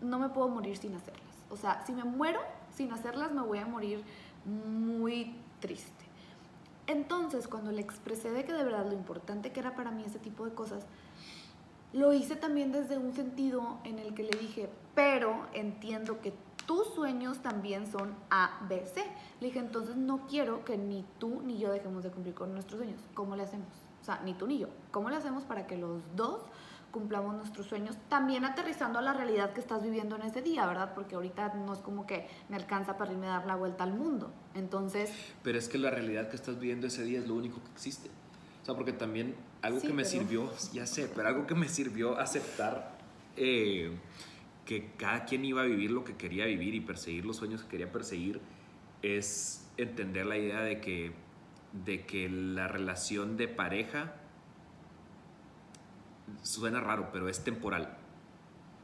[0.01, 1.23] no me puedo morir sin hacerlas.
[1.51, 2.41] O sea, si me muero
[2.75, 4.03] sin hacerlas, me voy a morir
[4.45, 6.05] muy triste.
[6.87, 10.19] Entonces, cuando le expresé de que de verdad lo importante que era para mí ese
[10.19, 10.87] tipo de cosas,
[11.93, 16.33] lo hice también desde un sentido en el que le dije, pero entiendo que
[16.67, 19.03] tus sueños también son A, B, C.
[19.41, 22.79] Le dije, entonces no quiero que ni tú ni yo dejemos de cumplir con nuestros
[22.79, 23.01] sueños.
[23.15, 23.69] ¿Cómo le hacemos?
[24.01, 24.69] O sea, ni tú ni yo.
[24.91, 26.41] ¿Cómo le hacemos para que los dos
[26.93, 27.97] cumplamos nuestros sueños?
[28.09, 30.93] También aterrizando a la realidad que estás viviendo en ese día, ¿verdad?
[30.95, 33.93] Porque ahorita no es como que me alcanza para irme a dar la vuelta al
[33.95, 34.31] mundo.
[34.55, 37.71] Entonces, Pero es que la realidad que estás viviendo ese día es lo único que
[37.73, 38.11] existe.
[38.63, 41.55] O sea, porque también algo Sí, que me pero- sirvió, ya sé, pero algo que
[41.55, 42.99] me sirvió aceptar
[43.37, 43.97] eh,
[44.65, 47.69] que cada quien iba a vivir lo que quería vivir y perseguir los sueños que
[47.69, 48.41] quería perseguir,
[49.03, 51.13] es entender la idea de que,
[51.73, 54.15] de que la relación de pareja
[56.43, 57.97] suena raro, pero es temporal.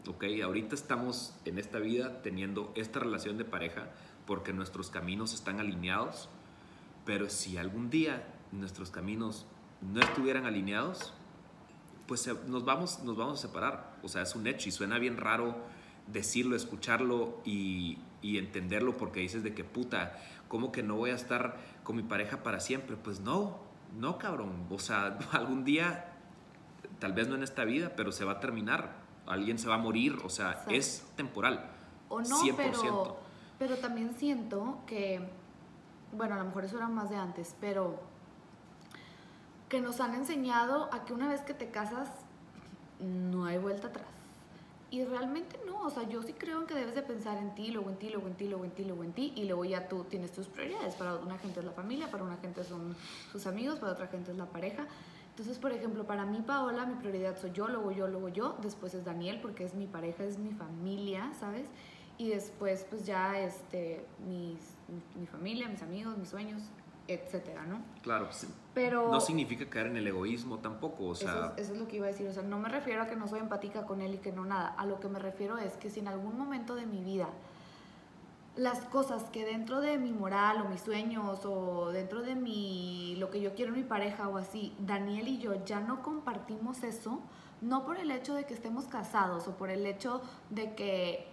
[0.06, 0.24] ¿Ok?
[0.42, 3.90] Ahorita estamos en esta vida teniendo esta relación de pareja
[4.26, 6.28] porque nuestros caminos están alineados,
[7.04, 9.46] pero si algún día nuestros caminos
[9.80, 11.12] no estuvieran alineados,
[12.06, 13.95] pues nos vamos, nos vamos a separar.
[14.06, 15.56] O sea, es un hecho y suena bien raro
[16.06, 21.14] decirlo, escucharlo y, y entenderlo porque dices de que puta, ¿cómo que no voy a
[21.14, 22.96] estar con mi pareja para siempre?
[22.96, 23.58] Pues no,
[23.98, 24.66] no cabrón.
[24.70, 26.12] O sea, algún día,
[26.98, 29.04] tal vez no en esta vida, pero se va a terminar.
[29.26, 31.68] Alguien se va a morir, o sea, es temporal.
[32.08, 32.54] O no, 100%.
[32.56, 33.16] Pero,
[33.58, 35.28] pero también siento que,
[36.12, 38.00] bueno, a lo mejor eso era más de antes, pero
[39.68, 42.08] que nos han enseñado a que una vez que te casas,
[43.00, 44.06] no hay vuelta atrás.
[44.90, 47.90] Y realmente no, o sea, yo sí creo que debes de pensar en ti, luego
[47.90, 50.04] en ti, luego en ti, luego en ti, luego en ti, y luego ya tú
[50.04, 50.94] tienes tus prioridades.
[50.94, 52.96] Para una gente es la familia, para una gente son
[53.32, 54.86] sus amigos, para otra gente es la pareja.
[55.30, 58.94] Entonces, por ejemplo, para mí, Paola, mi prioridad soy yo, luego yo, luego yo, después
[58.94, 61.66] es Daniel, porque es mi pareja, es mi familia, ¿sabes?
[62.16, 64.60] Y después, pues ya, este, mis,
[65.14, 66.62] mi familia, mis amigos, mis sueños,
[67.08, 67.80] etcétera, ¿no?
[68.02, 68.48] Claro, sí.
[68.74, 71.54] pero no significa caer en el egoísmo tampoco, o sea...
[71.56, 73.28] Eso es, lo que iba a decir, o sea, no me refiero a que no
[73.28, 75.90] soy empática con él y que no nada, a lo que me refiero es que
[75.90, 77.28] si en algún momento de mi vida
[78.56, 83.30] las cosas que dentro de mi moral o mis sueños o dentro de mi lo
[83.30, 87.20] que yo quiero en mi pareja o así, Daniel y yo ya no compartimos eso,
[87.60, 91.28] no por el hecho de que estemos casados o por el hecho de que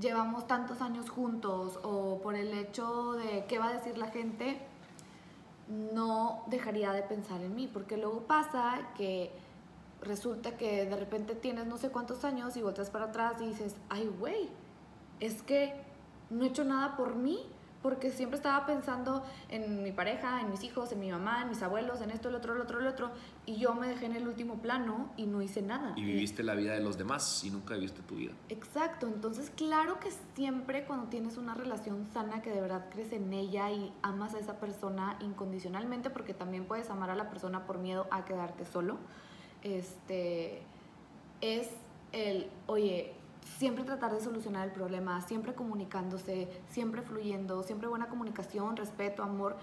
[0.00, 4.60] llevamos tantos años juntos o por el hecho de qué va a decir la gente,
[5.68, 9.32] no dejaría de pensar en mí, porque luego pasa que
[10.00, 13.74] resulta que de repente tienes no sé cuántos años y volteas para atrás y dices,
[13.88, 14.48] ay, güey,
[15.20, 15.74] es que
[16.30, 17.46] no he hecho nada por mí,
[17.82, 21.62] porque siempre estaba pensando en mi pareja, en mis hijos, en mi mamá, en mis
[21.62, 23.10] abuelos, en esto, el otro, el otro, el otro,
[23.46, 25.92] y yo me dejé en el último plano y no hice nada.
[25.96, 28.32] Y viviste la vida de los demás y nunca viviste tu vida.
[28.48, 33.32] Exacto, entonces claro que siempre cuando tienes una relación sana que de verdad crees en
[33.32, 37.78] ella y amas a esa persona incondicionalmente, porque también puedes amar a la persona por
[37.78, 38.98] miedo a quedarte solo,
[39.62, 40.62] este,
[41.40, 41.68] es
[42.12, 43.14] el, oye,
[43.58, 49.56] siempre tratar de solucionar el problema, siempre comunicándose, siempre fluyendo, siempre buena comunicación, respeto, amor,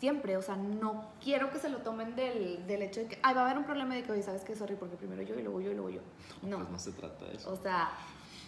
[0.00, 3.34] siempre, o sea, no quiero que se lo tomen del, del hecho de que, ay,
[3.34, 4.56] va a haber un problema de que, oye, ¿sabes qué?
[4.56, 6.00] Sorry, porque primero yo y luego yo y luego yo.
[6.42, 6.56] No.
[6.56, 7.52] Pues no se trata de eso.
[7.52, 7.90] O sea,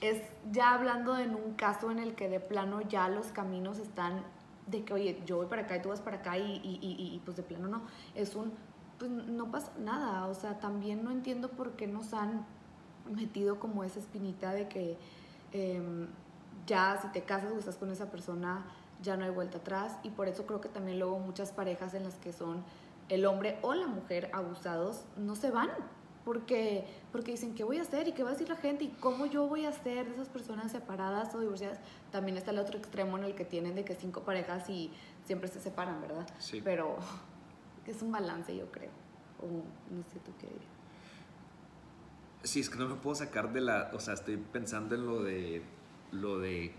[0.01, 4.23] es ya hablando en un caso en el que de plano ya los caminos están
[4.67, 7.15] de que, oye, yo voy para acá y tú vas para acá y, y, y,
[7.15, 7.83] y pues de plano no.
[8.15, 8.53] Es un,
[8.99, 12.47] pues no pasa nada, o sea, también no entiendo por qué nos han
[13.15, 14.97] metido como esa espinita de que
[15.53, 16.07] em,
[16.67, 18.65] ya si te casas o estás con esa persona
[19.03, 22.05] ya no hay vuelta atrás y por eso creo que también luego muchas parejas en
[22.05, 22.65] las que son
[23.09, 25.71] el hombre o la mujer abusados no se van
[26.25, 28.89] porque, porque dicen qué voy a hacer y qué va a decir la gente y
[29.01, 31.81] cómo yo voy a hacer de esas personas separadas o divorciadas.
[32.13, 34.93] También está el otro extremo en el que tienen de que cinco parejas y
[35.25, 36.27] siempre se separan, ¿verdad?
[36.39, 36.61] Sí.
[36.63, 36.97] Pero
[37.87, 38.91] es un balance, yo creo.
[39.41, 39.47] O
[39.95, 40.73] no sé tú qué dirías.
[42.45, 45.23] Sí, es que no me puedo sacar de la, o sea, estoy pensando en lo
[45.23, 45.63] de,
[46.11, 46.73] lo de,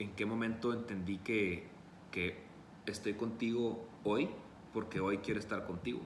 [0.00, 1.68] en qué momento entendí que,
[2.10, 2.36] que
[2.86, 4.30] estoy contigo hoy
[4.72, 6.00] porque hoy quiero estar contigo.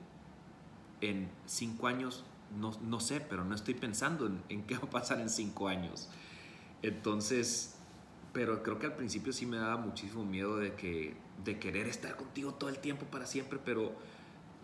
[1.01, 2.25] En cinco años,
[2.59, 5.69] no, no sé, pero no estoy pensando en, en, qué va a pasar en cinco
[5.69, 6.11] años.
[6.83, 7.77] Entonces,
[8.33, 12.17] pero creo que al principio sí me daba muchísimo miedo de, que, de querer estar
[12.17, 13.93] contigo todo el tiempo para siempre, pero,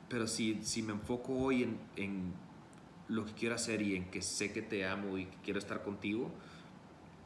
[0.09, 2.33] pero si, si me enfoco hoy en, en
[3.07, 6.33] lo que quiero hacer y en que sé que te amo y quiero estar contigo,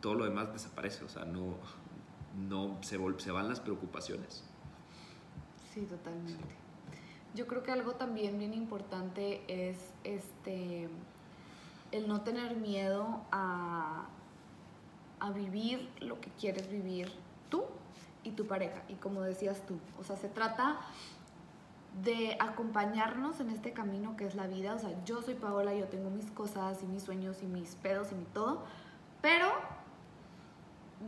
[0.03, 1.57] todo lo demás desaparece, o sea, no,
[2.37, 4.45] no se, van las preocupaciones.
[5.73, 6.45] Sí, totalmente.
[7.35, 10.89] Yo creo que algo también bien importante es este
[11.91, 14.07] el no tener miedo a,
[15.21, 17.13] a vivir lo que quieres vivir
[17.51, 17.65] tú
[18.25, 18.83] y tu pareja.
[18.89, 20.81] Y como decías tú, o sea, se trata
[22.03, 24.75] de acompañarnos en este camino que es la vida.
[24.75, 28.11] O sea, yo soy Paola, yo tengo mis cosas y mis sueños y mis pedos
[28.11, 28.65] y mi todo,
[29.21, 29.49] pero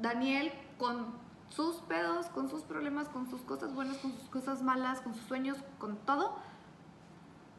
[0.00, 1.06] Daniel con
[1.50, 5.24] sus pedos, con sus problemas, con sus cosas buenas, con sus cosas malas, con sus
[5.24, 6.36] sueños, con todo,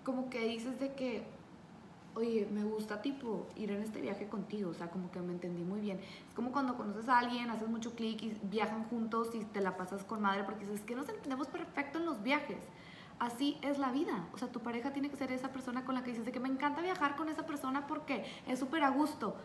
[0.03, 1.25] como que dices de que,
[2.15, 5.63] oye, me gusta tipo ir en este viaje contigo, o sea, como que me entendí
[5.63, 5.99] muy bien.
[5.99, 9.77] Es como cuando conoces a alguien, haces mucho clic y viajan juntos y te la
[9.77, 12.59] pasas con madre porque dices que nos entendemos perfecto en los viajes
[13.19, 14.27] así es la vida.
[14.33, 16.39] O sea, tu pareja tiene que ser esa persona con la que dices de que
[16.39, 19.35] me encanta viajar con esa persona porque es súper a gusto.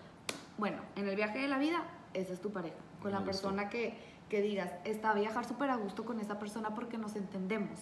[0.59, 1.83] bueno, en el viaje de la vida,
[2.15, 2.77] esa es tu pareja.
[3.01, 3.97] Con la persona que,
[4.29, 7.81] que digas, está a viajar súper a gusto con esa persona porque nos entendemos.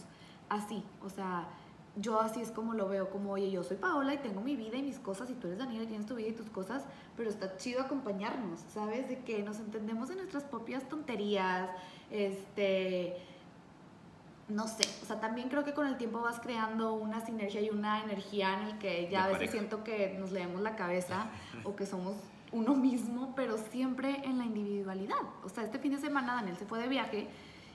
[0.49, 1.49] Así, o sea,
[1.97, 4.77] yo así es como lo veo, como, oye, yo soy Paola y tengo mi vida
[4.77, 6.85] y mis cosas y tú eres Daniela y tienes tu vida y tus cosas,
[7.17, 9.09] pero está chido acompañarnos, ¿sabes?
[9.09, 11.69] De que nos entendemos en nuestras propias tonterías,
[12.11, 13.17] este,
[14.49, 17.71] no sé, o sea, también creo que con el tiempo vas creando una sinergia y
[17.71, 19.53] una energía en el que ya a veces pareja.
[19.53, 21.27] siento que nos leemos la cabeza
[21.65, 22.17] o que somos
[22.53, 25.21] uno mismo, pero siempre en la individualidad.
[25.45, 27.29] O sea, este fin de semana Daniel se fue de viaje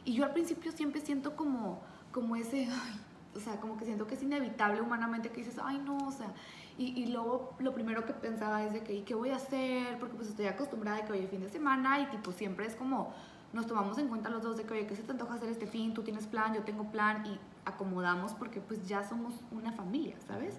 [0.03, 2.99] y yo al principio siempre siento como, como ese, ay,
[3.35, 6.33] o sea, como que siento que es inevitable humanamente que dices, ay, no, o sea,
[6.77, 9.97] y, y luego lo primero que pensaba es de que, ¿y qué voy a hacer?
[9.99, 12.75] Porque pues estoy acostumbrada de que hoy es fin de semana y tipo siempre es
[12.75, 13.13] como,
[13.53, 15.67] nos tomamos en cuenta los dos de que, oye, ¿qué se te antoja hacer este
[15.67, 15.93] fin?
[15.93, 20.57] Tú tienes plan, yo tengo plan y acomodamos porque pues ya somos una familia, ¿sabes?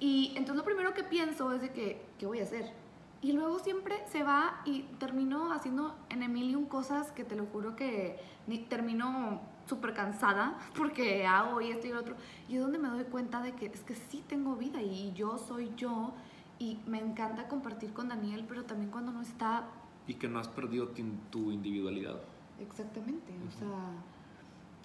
[0.00, 2.72] Y entonces lo primero que pienso es de que, ¿qué voy a hacer?
[3.20, 7.74] Y luego siempre se va y termino haciendo en Emilium cosas que te lo juro
[7.74, 12.14] que ni, termino súper cansada porque hago y esto y lo otro.
[12.48, 15.36] Y es donde me doy cuenta de que es que sí tengo vida y yo
[15.36, 16.14] soy yo
[16.60, 19.68] y me encanta compartir con Daniel, pero también cuando no está
[20.06, 20.88] Y que no has perdido
[21.30, 22.20] tu, individualidad.
[22.60, 23.92] Exactamente, o sea,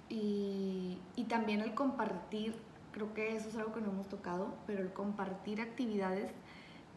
[0.10, 2.56] y, y también el compartir,
[2.92, 6.32] creo que eso es algo que no hemos tocado, pero el compartir actividades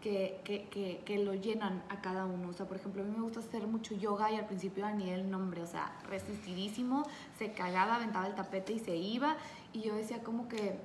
[0.07, 2.51] que, que, que, que lo llenan a cada uno.
[2.51, 5.19] O sea, por ejemplo, a mí me gusta hacer mucho yoga y al principio Daniel,
[5.23, 7.03] el nombre, o sea, resistidísimo,
[7.41, 9.37] se cagaba, aventaba el tapete y se iba.
[9.73, 10.79] Y yo decía como que,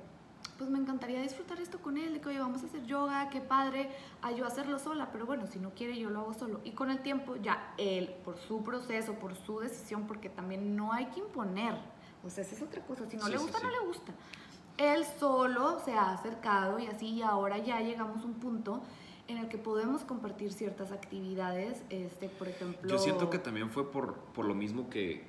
[0.58, 3.40] pues me encantaría disfrutar esto con él, de que, oye, vamos a hacer yoga, qué
[3.40, 3.90] padre,
[4.22, 6.60] a yo hacerlo sola, pero bueno, si no quiere yo lo hago solo.
[6.64, 10.92] Y con el tiempo ya él, por su proceso, por su decisión, porque también no
[10.92, 11.76] hay que imponer,
[12.24, 13.64] o sea, esa es otra cosa, si no Sí, le sí, gusta, sí.
[13.66, 14.12] no le gusta.
[14.78, 18.82] Él solo se ha acercado y así, y ahora ya llegamos a un punto
[19.28, 22.88] en el que podemos compartir ciertas actividades, este, por ejemplo...
[22.88, 25.24] Yo siento que también fue por, por lo mismo que,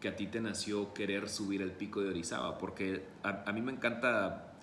[0.00, 3.60] que a ti te nació querer subir el pico de Orizaba, porque a, a mí
[3.60, 4.54] me encanta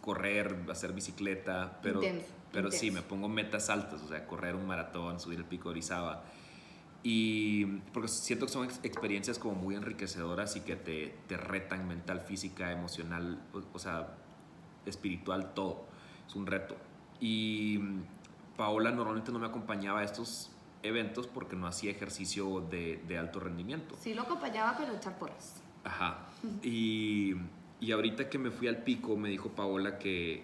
[0.00, 3.02] correr, hacer bicicleta, pero, Intenso, pero sí, intenso.
[3.04, 6.22] me pongo metas altas, o sea, correr un maratón, subir el pico de Orizaba.
[7.02, 11.86] Y porque siento que son ex- experiencias como muy enriquecedoras y que te, te retan
[11.86, 14.14] mental, física, emocional, o, o sea,
[14.86, 15.84] espiritual, todo.
[16.26, 16.76] Es un reto.
[17.20, 17.78] Y
[18.58, 20.50] Paola normalmente no me acompañaba a estos
[20.82, 23.96] eventos porque no hacía ejercicio de, de alto rendimiento.
[24.00, 25.62] Sí lo acompañaba, pero echar porras.
[25.84, 26.18] Ajá.
[26.62, 27.34] Y,
[27.80, 30.42] y ahorita que me fui al pico, me dijo Paola que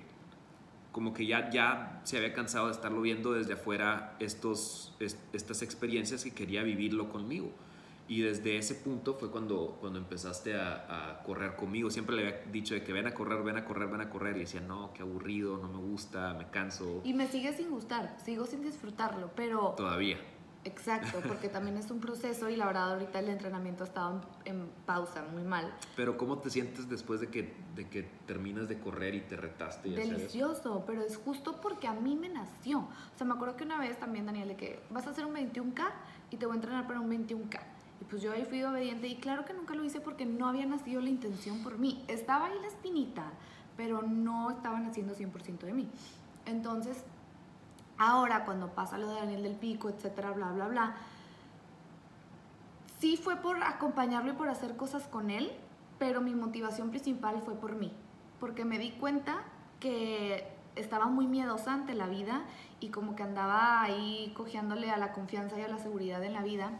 [0.93, 5.63] como que ya, ya se había cansado de estarlo viendo desde afuera estos, es- estas
[5.63, 7.51] experiencias y quería vivirlo conmigo.
[8.07, 11.91] Y desde ese punto fue cuando, cuando empezaste a, a correr conmigo.
[11.91, 14.37] Siempre le había dicho de que ven a correr, ven a correr, ven a correr.
[14.37, 17.01] Y decía, no, qué aburrido, no me gusta, me canso.
[17.05, 19.75] Y me sigue sin gustar, sigo sin disfrutarlo, pero...
[19.77, 20.19] Todavía.
[20.65, 24.57] Exacto, porque también es un proceso y la verdad ahorita el entrenamiento ha estado en,
[24.57, 25.73] en pausa, muy mal.
[25.95, 29.91] Pero ¿cómo te sientes después de que, de que terminas de correr y te retaste?
[29.91, 30.17] y hacer eso?
[30.17, 32.79] Delicioso, pero es justo porque a mí me nació.
[32.79, 35.35] O sea, me acuerdo que una vez también, Daniel, de que vas a hacer un
[35.35, 35.91] 21K
[36.31, 37.61] y te voy a entrenar para un 21K.
[38.01, 40.67] Y pues yo ahí fui obediente y claro que nunca lo hice porque no había
[40.67, 42.05] nacido la intención por mí.
[42.09, 43.25] Estaba ahí la espinita,
[43.77, 45.89] pero no estaba naciendo 100% de mí.
[46.47, 47.05] Entonces,
[47.99, 50.97] ahora cuando pasa lo de Daniel del Pico, etcétera, bla, bla, bla,
[52.99, 55.53] sí fue por acompañarlo y por hacer cosas con él,
[55.99, 57.93] pero mi motivación principal fue por mí,
[58.41, 59.43] porque me di cuenta
[59.81, 62.43] que estaba muy miedosa ante la vida
[62.81, 66.43] y como que andaba ahí cojeándole a la confianza y a la seguridad en la
[66.43, 66.73] vida.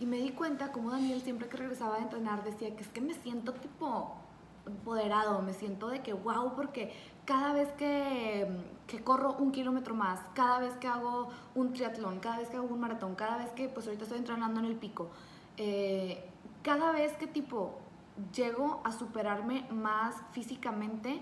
[0.00, 3.00] Y me di cuenta como Daniel siempre que regresaba a entrenar decía que es que
[3.00, 4.16] me siento tipo
[4.66, 6.92] empoderado, me siento de que wow, porque
[7.24, 8.48] cada vez que,
[8.86, 12.66] que corro un kilómetro más, cada vez que hago un triatlón, cada vez que hago
[12.66, 15.10] un maratón, cada vez que pues ahorita estoy entrenando en el pico,
[15.56, 16.24] eh,
[16.62, 17.78] cada vez que tipo
[18.34, 21.20] llego a superarme más físicamente,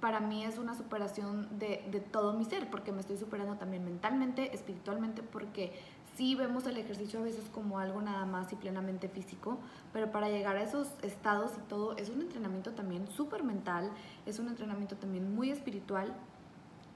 [0.00, 3.84] para mí es una superación de, de todo mi ser, porque me estoy superando también
[3.84, 5.72] mentalmente, espiritualmente, porque
[6.16, 9.58] sí vemos el ejercicio a veces como algo nada más y plenamente físico,
[9.92, 13.90] pero para llegar a esos estados y todo es un entrenamiento también súper mental,
[14.26, 16.14] es un entrenamiento también muy espiritual.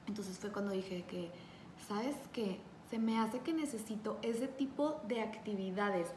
[0.07, 1.31] Entonces fue cuando dije que,
[1.87, 2.61] ¿sabes qué?
[2.91, 6.09] Se me hace que necesito ese tipo de actividades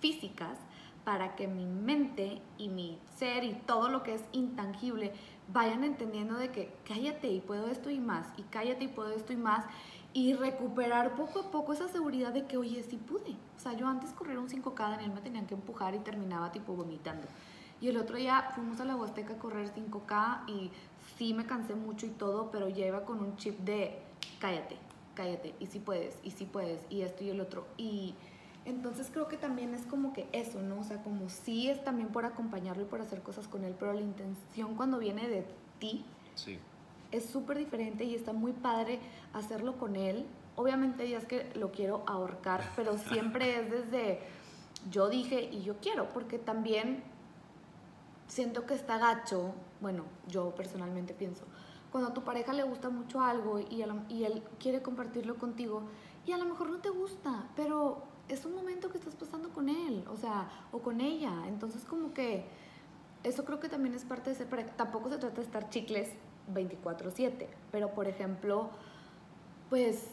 [0.00, 0.58] físicas
[1.04, 5.12] para que mi mente y mi ser y todo lo que es intangible
[5.52, 9.32] vayan entendiendo de que cállate y puedo esto y más, y cállate y puedo esto
[9.32, 9.64] y más,
[10.16, 13.36] y recuperar poco a poco esa seguridad de que, oye, sí pude.
[13.54, 16.72] O sea, yo antes correr un 5K, Daniel me tenían que empujar y terminaba tipo
[16.72, 17.26] vomitando.
[17.82, 20.70] Y el otro día fuimos a la Huasteca a correr 5K y
[21.18, 23.98] sí me cansé mucho y todo, pero ya iba con un chip de
[24.40, 24.78] cállate,
[25.14, 27.66] cállate, y si puedes, y si puedes, y esto y el otro.
[27.76, 28.14] Y
[28.64, 30.80] entonces creo que también es como que eso, ¿no?
[30.80, 33.92] O sea, como sí es también por acompañarlo y por hacer cosas con él, pero
[33.92, 35.46] la intención cuando viene de
[35.78, 36.06] ti
[36.36, 36.58] Sí.
[37.16, 38.98] Es súper diferente y está muy padre
[39.32, 40.26] hacerlo con él.
[40.56, 44.20] Obviamente ya es que lo quiero ahorcar, pero siempre es desde
[44.90, 47.02] yo dije y yo quiero, porque también
[48.28, 51.44] siento que está gacho, bueno, yo personalmente pienso,
[51.90, 55.82] cuando a tu pareja le gusta mucho algo y, la- y él quiere compartirlo contigo
[56.26, 59.68] y a lo mejor no te gusta, pero es un momento que estás pasando con
[59.68, 62.44] él, o sea, o con ella, entonces como que
[63.22, 64.70] eso creo que también es parte de ser pareja.
[64.76, 66.10] Tampoco se trata de estar chicles
[66.54, 68.70] 24/7, pero por ejemplo,
[69.70, 70.08] pues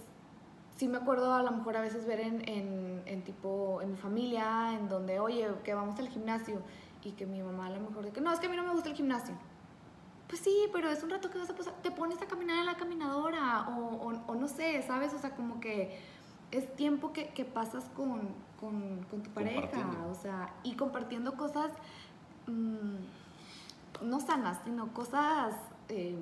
[0.77, 3.97] sí me acuerdo a lo mejor a veces ver en, en, en tipo, en mi
[3.97, 6.61] familia, en donde, oye, que vamos al gimnasio
[7.03, 8.63] y que mi mamá a lo mejor de que, no, es que a mí no
[8.63, 9.35] me gusta el gimnasio.
[10.27, 12.65] Pues sí, pero es un rato que vas a pasar, te pones a caminar en
[12.65, 15.13] la caminadora o, o, o no sé, ¿sabes?
[15.13, 15.99] O sea, como que
[16.51, 18.29] es tiempo que, que pasas con,
[18.59, 21.71] con, con tu pareja, o sea, y compartiendo cosas
[22.47, 25.55] mm, no sanas, sino cosas
[25.89, 26.15] eh,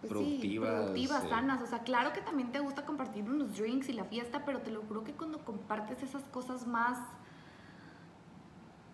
[0.00, 1.28] pues sí, Productivas, eh.
[1.28, 1.62] sanas.
[1.62, 4.70] O sea, claro que también te gusta compartir unos drinks y la fiesta, pero te
[4.70, 6.98] lo juro que cuando compartes esas cosas más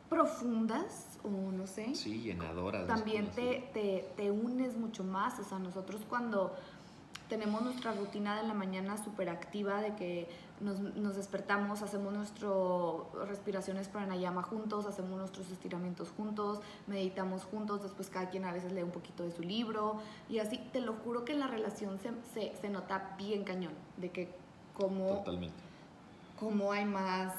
[0.08, 2.86] profundas, o no sé, Sí, llenadoras.
[2.86, 5.38] también te, te, te unes mucho más.
[5.38, 6.54] O sea, nosotros cuando
[7.28, 10.28] tenemos nuestra rutina de la mañana súper activa, de que
[10.60, 12.52] nos, nos despertamos, hacemos nuestras
[13.28, 18.82] respiraciones pranayama juntos, hacemos nuestros estiramientos juntos, meditamos juntos, después cada quien a veces lee
[18.82, 22.56] un poquito de su libro y así, te lo juro que la relación se, se,
[22.60, 24.34] se nota bien cañón, de que
[24.74, 25.56] como, Totalmente.
[26.38, 27.34] como hay más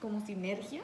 [0.00, 0.82] como sinergia.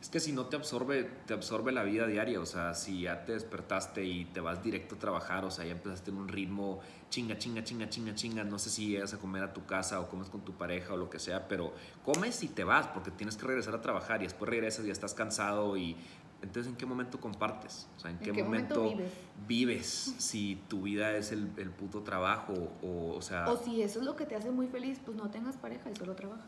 [0.00, 3.26] Es que si no te absorbe, te absorbe la vida diaria, o sea, si ya
[3.26, 6.80] te despertaste y te vas directo a trabajar, o sea, ya empezaste en un ritmo
[7.10, 10.08] chinga, chinga, chinga, chinga, chinga, no sé si llegas a comer a tu casa o
[10.08, 11.74] comes con tu pareja o lo que sea, pero
[12.04, 14.92] comes y te vas porque tienes que regresar a trabajar y después regresas y ya
[14.92, 15.96] estás cansado y
[16.40, 17.86] entonces ¿en qué momento compartes?
[17.96, 19.12] O sea, ¿en qué, momento, vives?
[19.46, 19.86] vives
[20.18, 23.50] si tu vida es el, el puto trabajo o, o sea...
[23.50, 25.96] O si eso es lo que te hace muy feliz, pues no tengas pareja y
[25.96, 26.46] solo trabajas.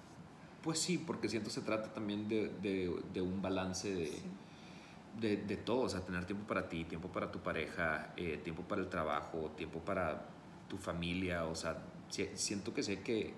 [0.62, 4.22] Pues sí, porque siento se trata también de, de- de un balance de, Sí.
[5.20, 8.62] de, de todo, o sea, tener tiempo para ti, tiempo para tu pareja, eh, tiempo
[8.62, 10.26] para el trabajo, tiempo para
[10.68, 11.78] tu familia, o sea,
[12.10, 13.34] si- siento que sé que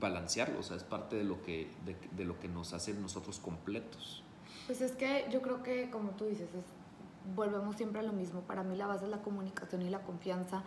[0.00, 3.38] balancearlo, o sea, es parte de lo que, de, de lo que nos hace nosotros
[3.38, 4.22] completos.
[4.66, 8.40] Pues es que yo creo que, como tú dices, es- volvemos siempre a lo mismo.
[8.40, 10.62] Para mí la base es la comunicación y la confianza.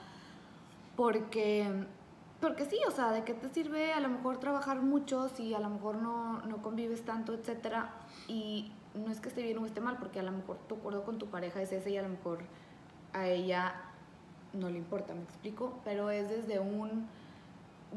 [0.95, 1.86] Porque,
[2.42, 5.60] porque sí, o sea, ¿de qué te sirve a lo mejor trabajar mucho si a
[5.60, 7.94] lo mejor no, no convives tanto, etcétera?
[8.28, 11.04] Y no es que esté bien o esté mal, porque a lo mejor tu acuerdo
[11.04, 12.39] con tu pareja es ese y a lo mejor
[13.14, 13.76] a ella
[14.54, 15.80] no le importa, me explico.
[15.86, 17.08] Pero es desde un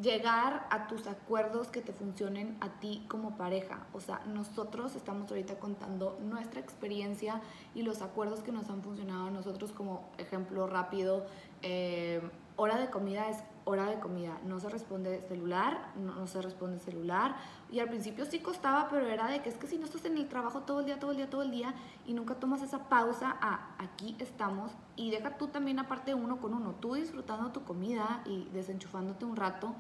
[0.01, 3.87] llegar a tus acuerdos que te funcionen a ti como pareja.
[3.95, 7.41] O sea, nosotros estamos ahorita contando nuestra experiencia
[7.75, 11.25] y los acuerdos que nos han funcionado a nosotros como ejemplo rápido.
[11.63, 12.21] eh,
[12.57, 14.39] hora de comida es hora de comida.
[14.45, 17.37] No se responde celular, no, se responde celular.
[17.71, 20.17] Y al principio sí costaba, pero era de que es que si no estás en
[20.17, 21.75] el trabajo todo el día, todo el día, todo el día
[22.07, 26.55] y nunca tomas esa pausa a aquí estamos y deja tú también aparte uno con
[26.55, 29.75] uno, tú disfrutando tu comida y desenchufándote un rato.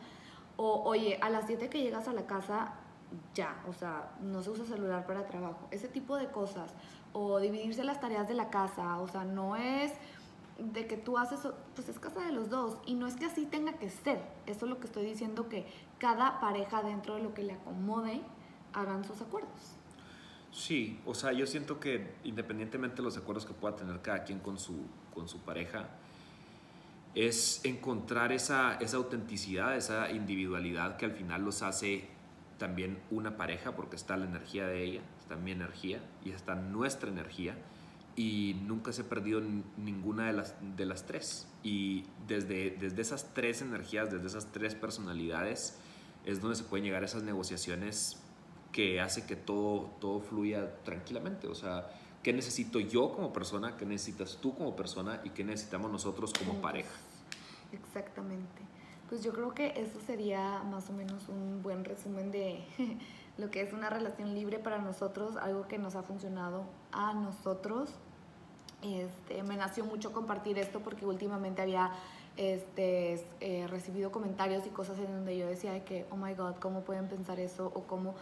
[0.56, 2.74] O oye, a las 7 que llegas a la casa,
[3.34, 5.68] ya, o sea, no se usa celular para trabajo.
[5.70, 6.74] Ese tipo de cosas.
[7.12, 9.92] O dividirse las tareas de la casa, o sea, no es
[10.58, 11.40] de que tú haces,
[11.74, 12.78] pues es casa de los dos.
[12.86, 14.22] Y no es que así tenga que ser.
[14.46, 15.66] Eso es lo que estoy diciendo, que
[15.98, 18.20] cada pareja dentro de lo que le acomode
[18.72, 19.76] hagan sus acuerdos.
[20.52, 24.38] Sí, o sea, yo siento que independientemente de los acuerdos que pueda tener cada quien
[24.38, 25.88] con su, con su pareja,
[27.14, 32.08] es encontrar esa, esa autenticidad, esa individualidad que al final los hace
[32.58, 37.10] también una pareja, porque está la energía de ella, está mi energía y está nuestra
[37.10, 37.56] energía,
[38.16, 39.40] y nunca se ha perdido
[39.76, 41.48] ninguna de las, de las tres.
[41.62, 45.78] Y desde, desde esas tres energías, desde esas tres personalidades,
[46.24, 48.20] es donde se pueden llegar a esas negociaciones
[48.72, 51.48] que hace que todo, todo fluya tranquilamente.
[51.48, 51.90] O sea,
[52.22, 53.76] ¿qué necesito yo como persona?
[53.76, 55.20] ¿Qué necesitas tú como persona?
[55.24, 56.94] ¿Y qué necesitamos nosotros como pareja?
[57.72, 58.62] Exactamente.
[59.08, 62.64] Pues yo creo que eso sería más o menos un buen resumen de
[63.36, 67.90] lo que es una relación libre para nosotros, algo que nos ha funcionado a nosotros.
[68.82, 71.92] Este, me nació mucho compartir esto porque últimamente había
[72.36, 76.56] este, eh, recibido comentarios y cosas en donde yo decía de que, oh my god,
[76.60, 77.72] ¿cómo pueden pensar eso?
[77.74, 78.14] O cómo...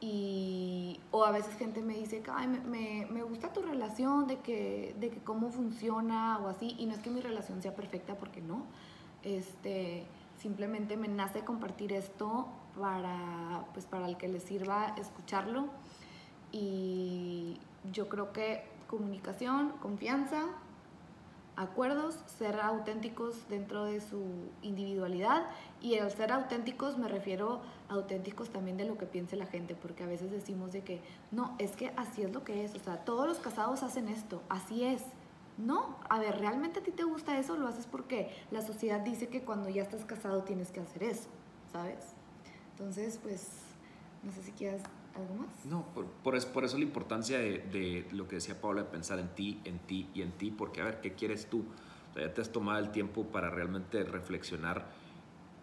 [0.00, 4.38] Y, o a veces gente me dice Ay, me, me, me gusta tu relación, de
[4.38, 6.76] que, de que cómo funciona o así.
[6.78, 8.62] Y no es que mi relación sea perfecta porque no.
[9.24, 10.04] Este,
[10.40, 12.46] simplemente me nace compartir esto
[12.78, 15.66] para, pues, para el que le sirva escucharlo.
[16.52, 17.58] Y
[17.92, 20.46] yo creo que comunicación, confianza,
[21.56, 24.22] acuerdos, ser auténticos dentro de su
[24.62, 25.44] individualidad
[25.80, 29.74] y al ser auténticos me refiero a auténticos también de lo que piense la gente,
[29.74, 31.00] porque a veces decimos de que
[31.32, 34.40] no, es que así es lo que es, o sea, todos los casados hacen esto,
[34.48, 35.02] así es.
[35.58, 37.56] No, a ver, ¿realmente a ti te gusta eso?
[37.56, 41.28] Lo haces porque la sociedad dice que cuando ya estás casado tienes que hacer eso,
[41.72, 42.14] ¿sabes?
[42.78, 43.48] Entonces, pues,
[44.22, 44.82] no sé si quieras
[45.16, 45.48] algo más.
[45.64, 49.18] No, por, por, eso, por eso la importancia de, lo que decía Paula, de pensar
[49.18, 51.64] en ti, en ti y en ti, porque a ver, ¿qué quieres tú?
[52.10, 54.86] O sea, ya te has tomado el tiempo para realmente reflexionar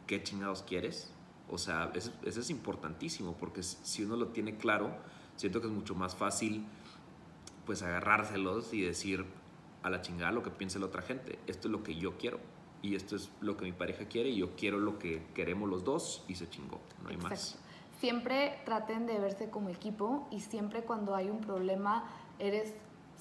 [0.07, 1.13] qué chingados quieres.
[1.49, 4.93] O sea, eso, eso es importantísimo, porque si uno lo tiene claro,
[5.37, 6.65] siento que es mucho más fácil
[7.65, 9.25] pues agarrárselos y decir
[9.83, 11.39] a la chingada lo que piense la otra gente.
[11.47, 12.39] Esto es lo que yo quiero
[12.85, 15.83] y esto es lo que mi pareja quiere y yo quiero lo que queremos los
[15.83, 17.35] dos y se chingó, no hay Exacto.
[17.35, 17.57] más.
[17.99, 22.03] Siempre traten de verse como equipo y siempre cuando hay un problema
[22.37, 22.73] eres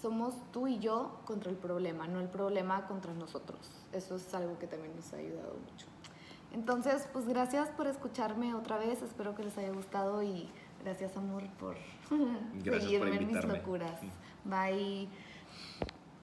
[0.03, 3.59] somos tú y yo contra el problema, no el problema contra nosotros.
[3.93, 5.87] Eso es algo que también nos ha ayudado mucho.
[6.53, 10.51] Entonces, pues gracias por escucharme otra vez, espero que les haya gustado y
[10.85, 11.77] gracias amor por
[12.63, 13.99] Gracias por seguirme en mis locuras.
[14.45, 15.09] Bye.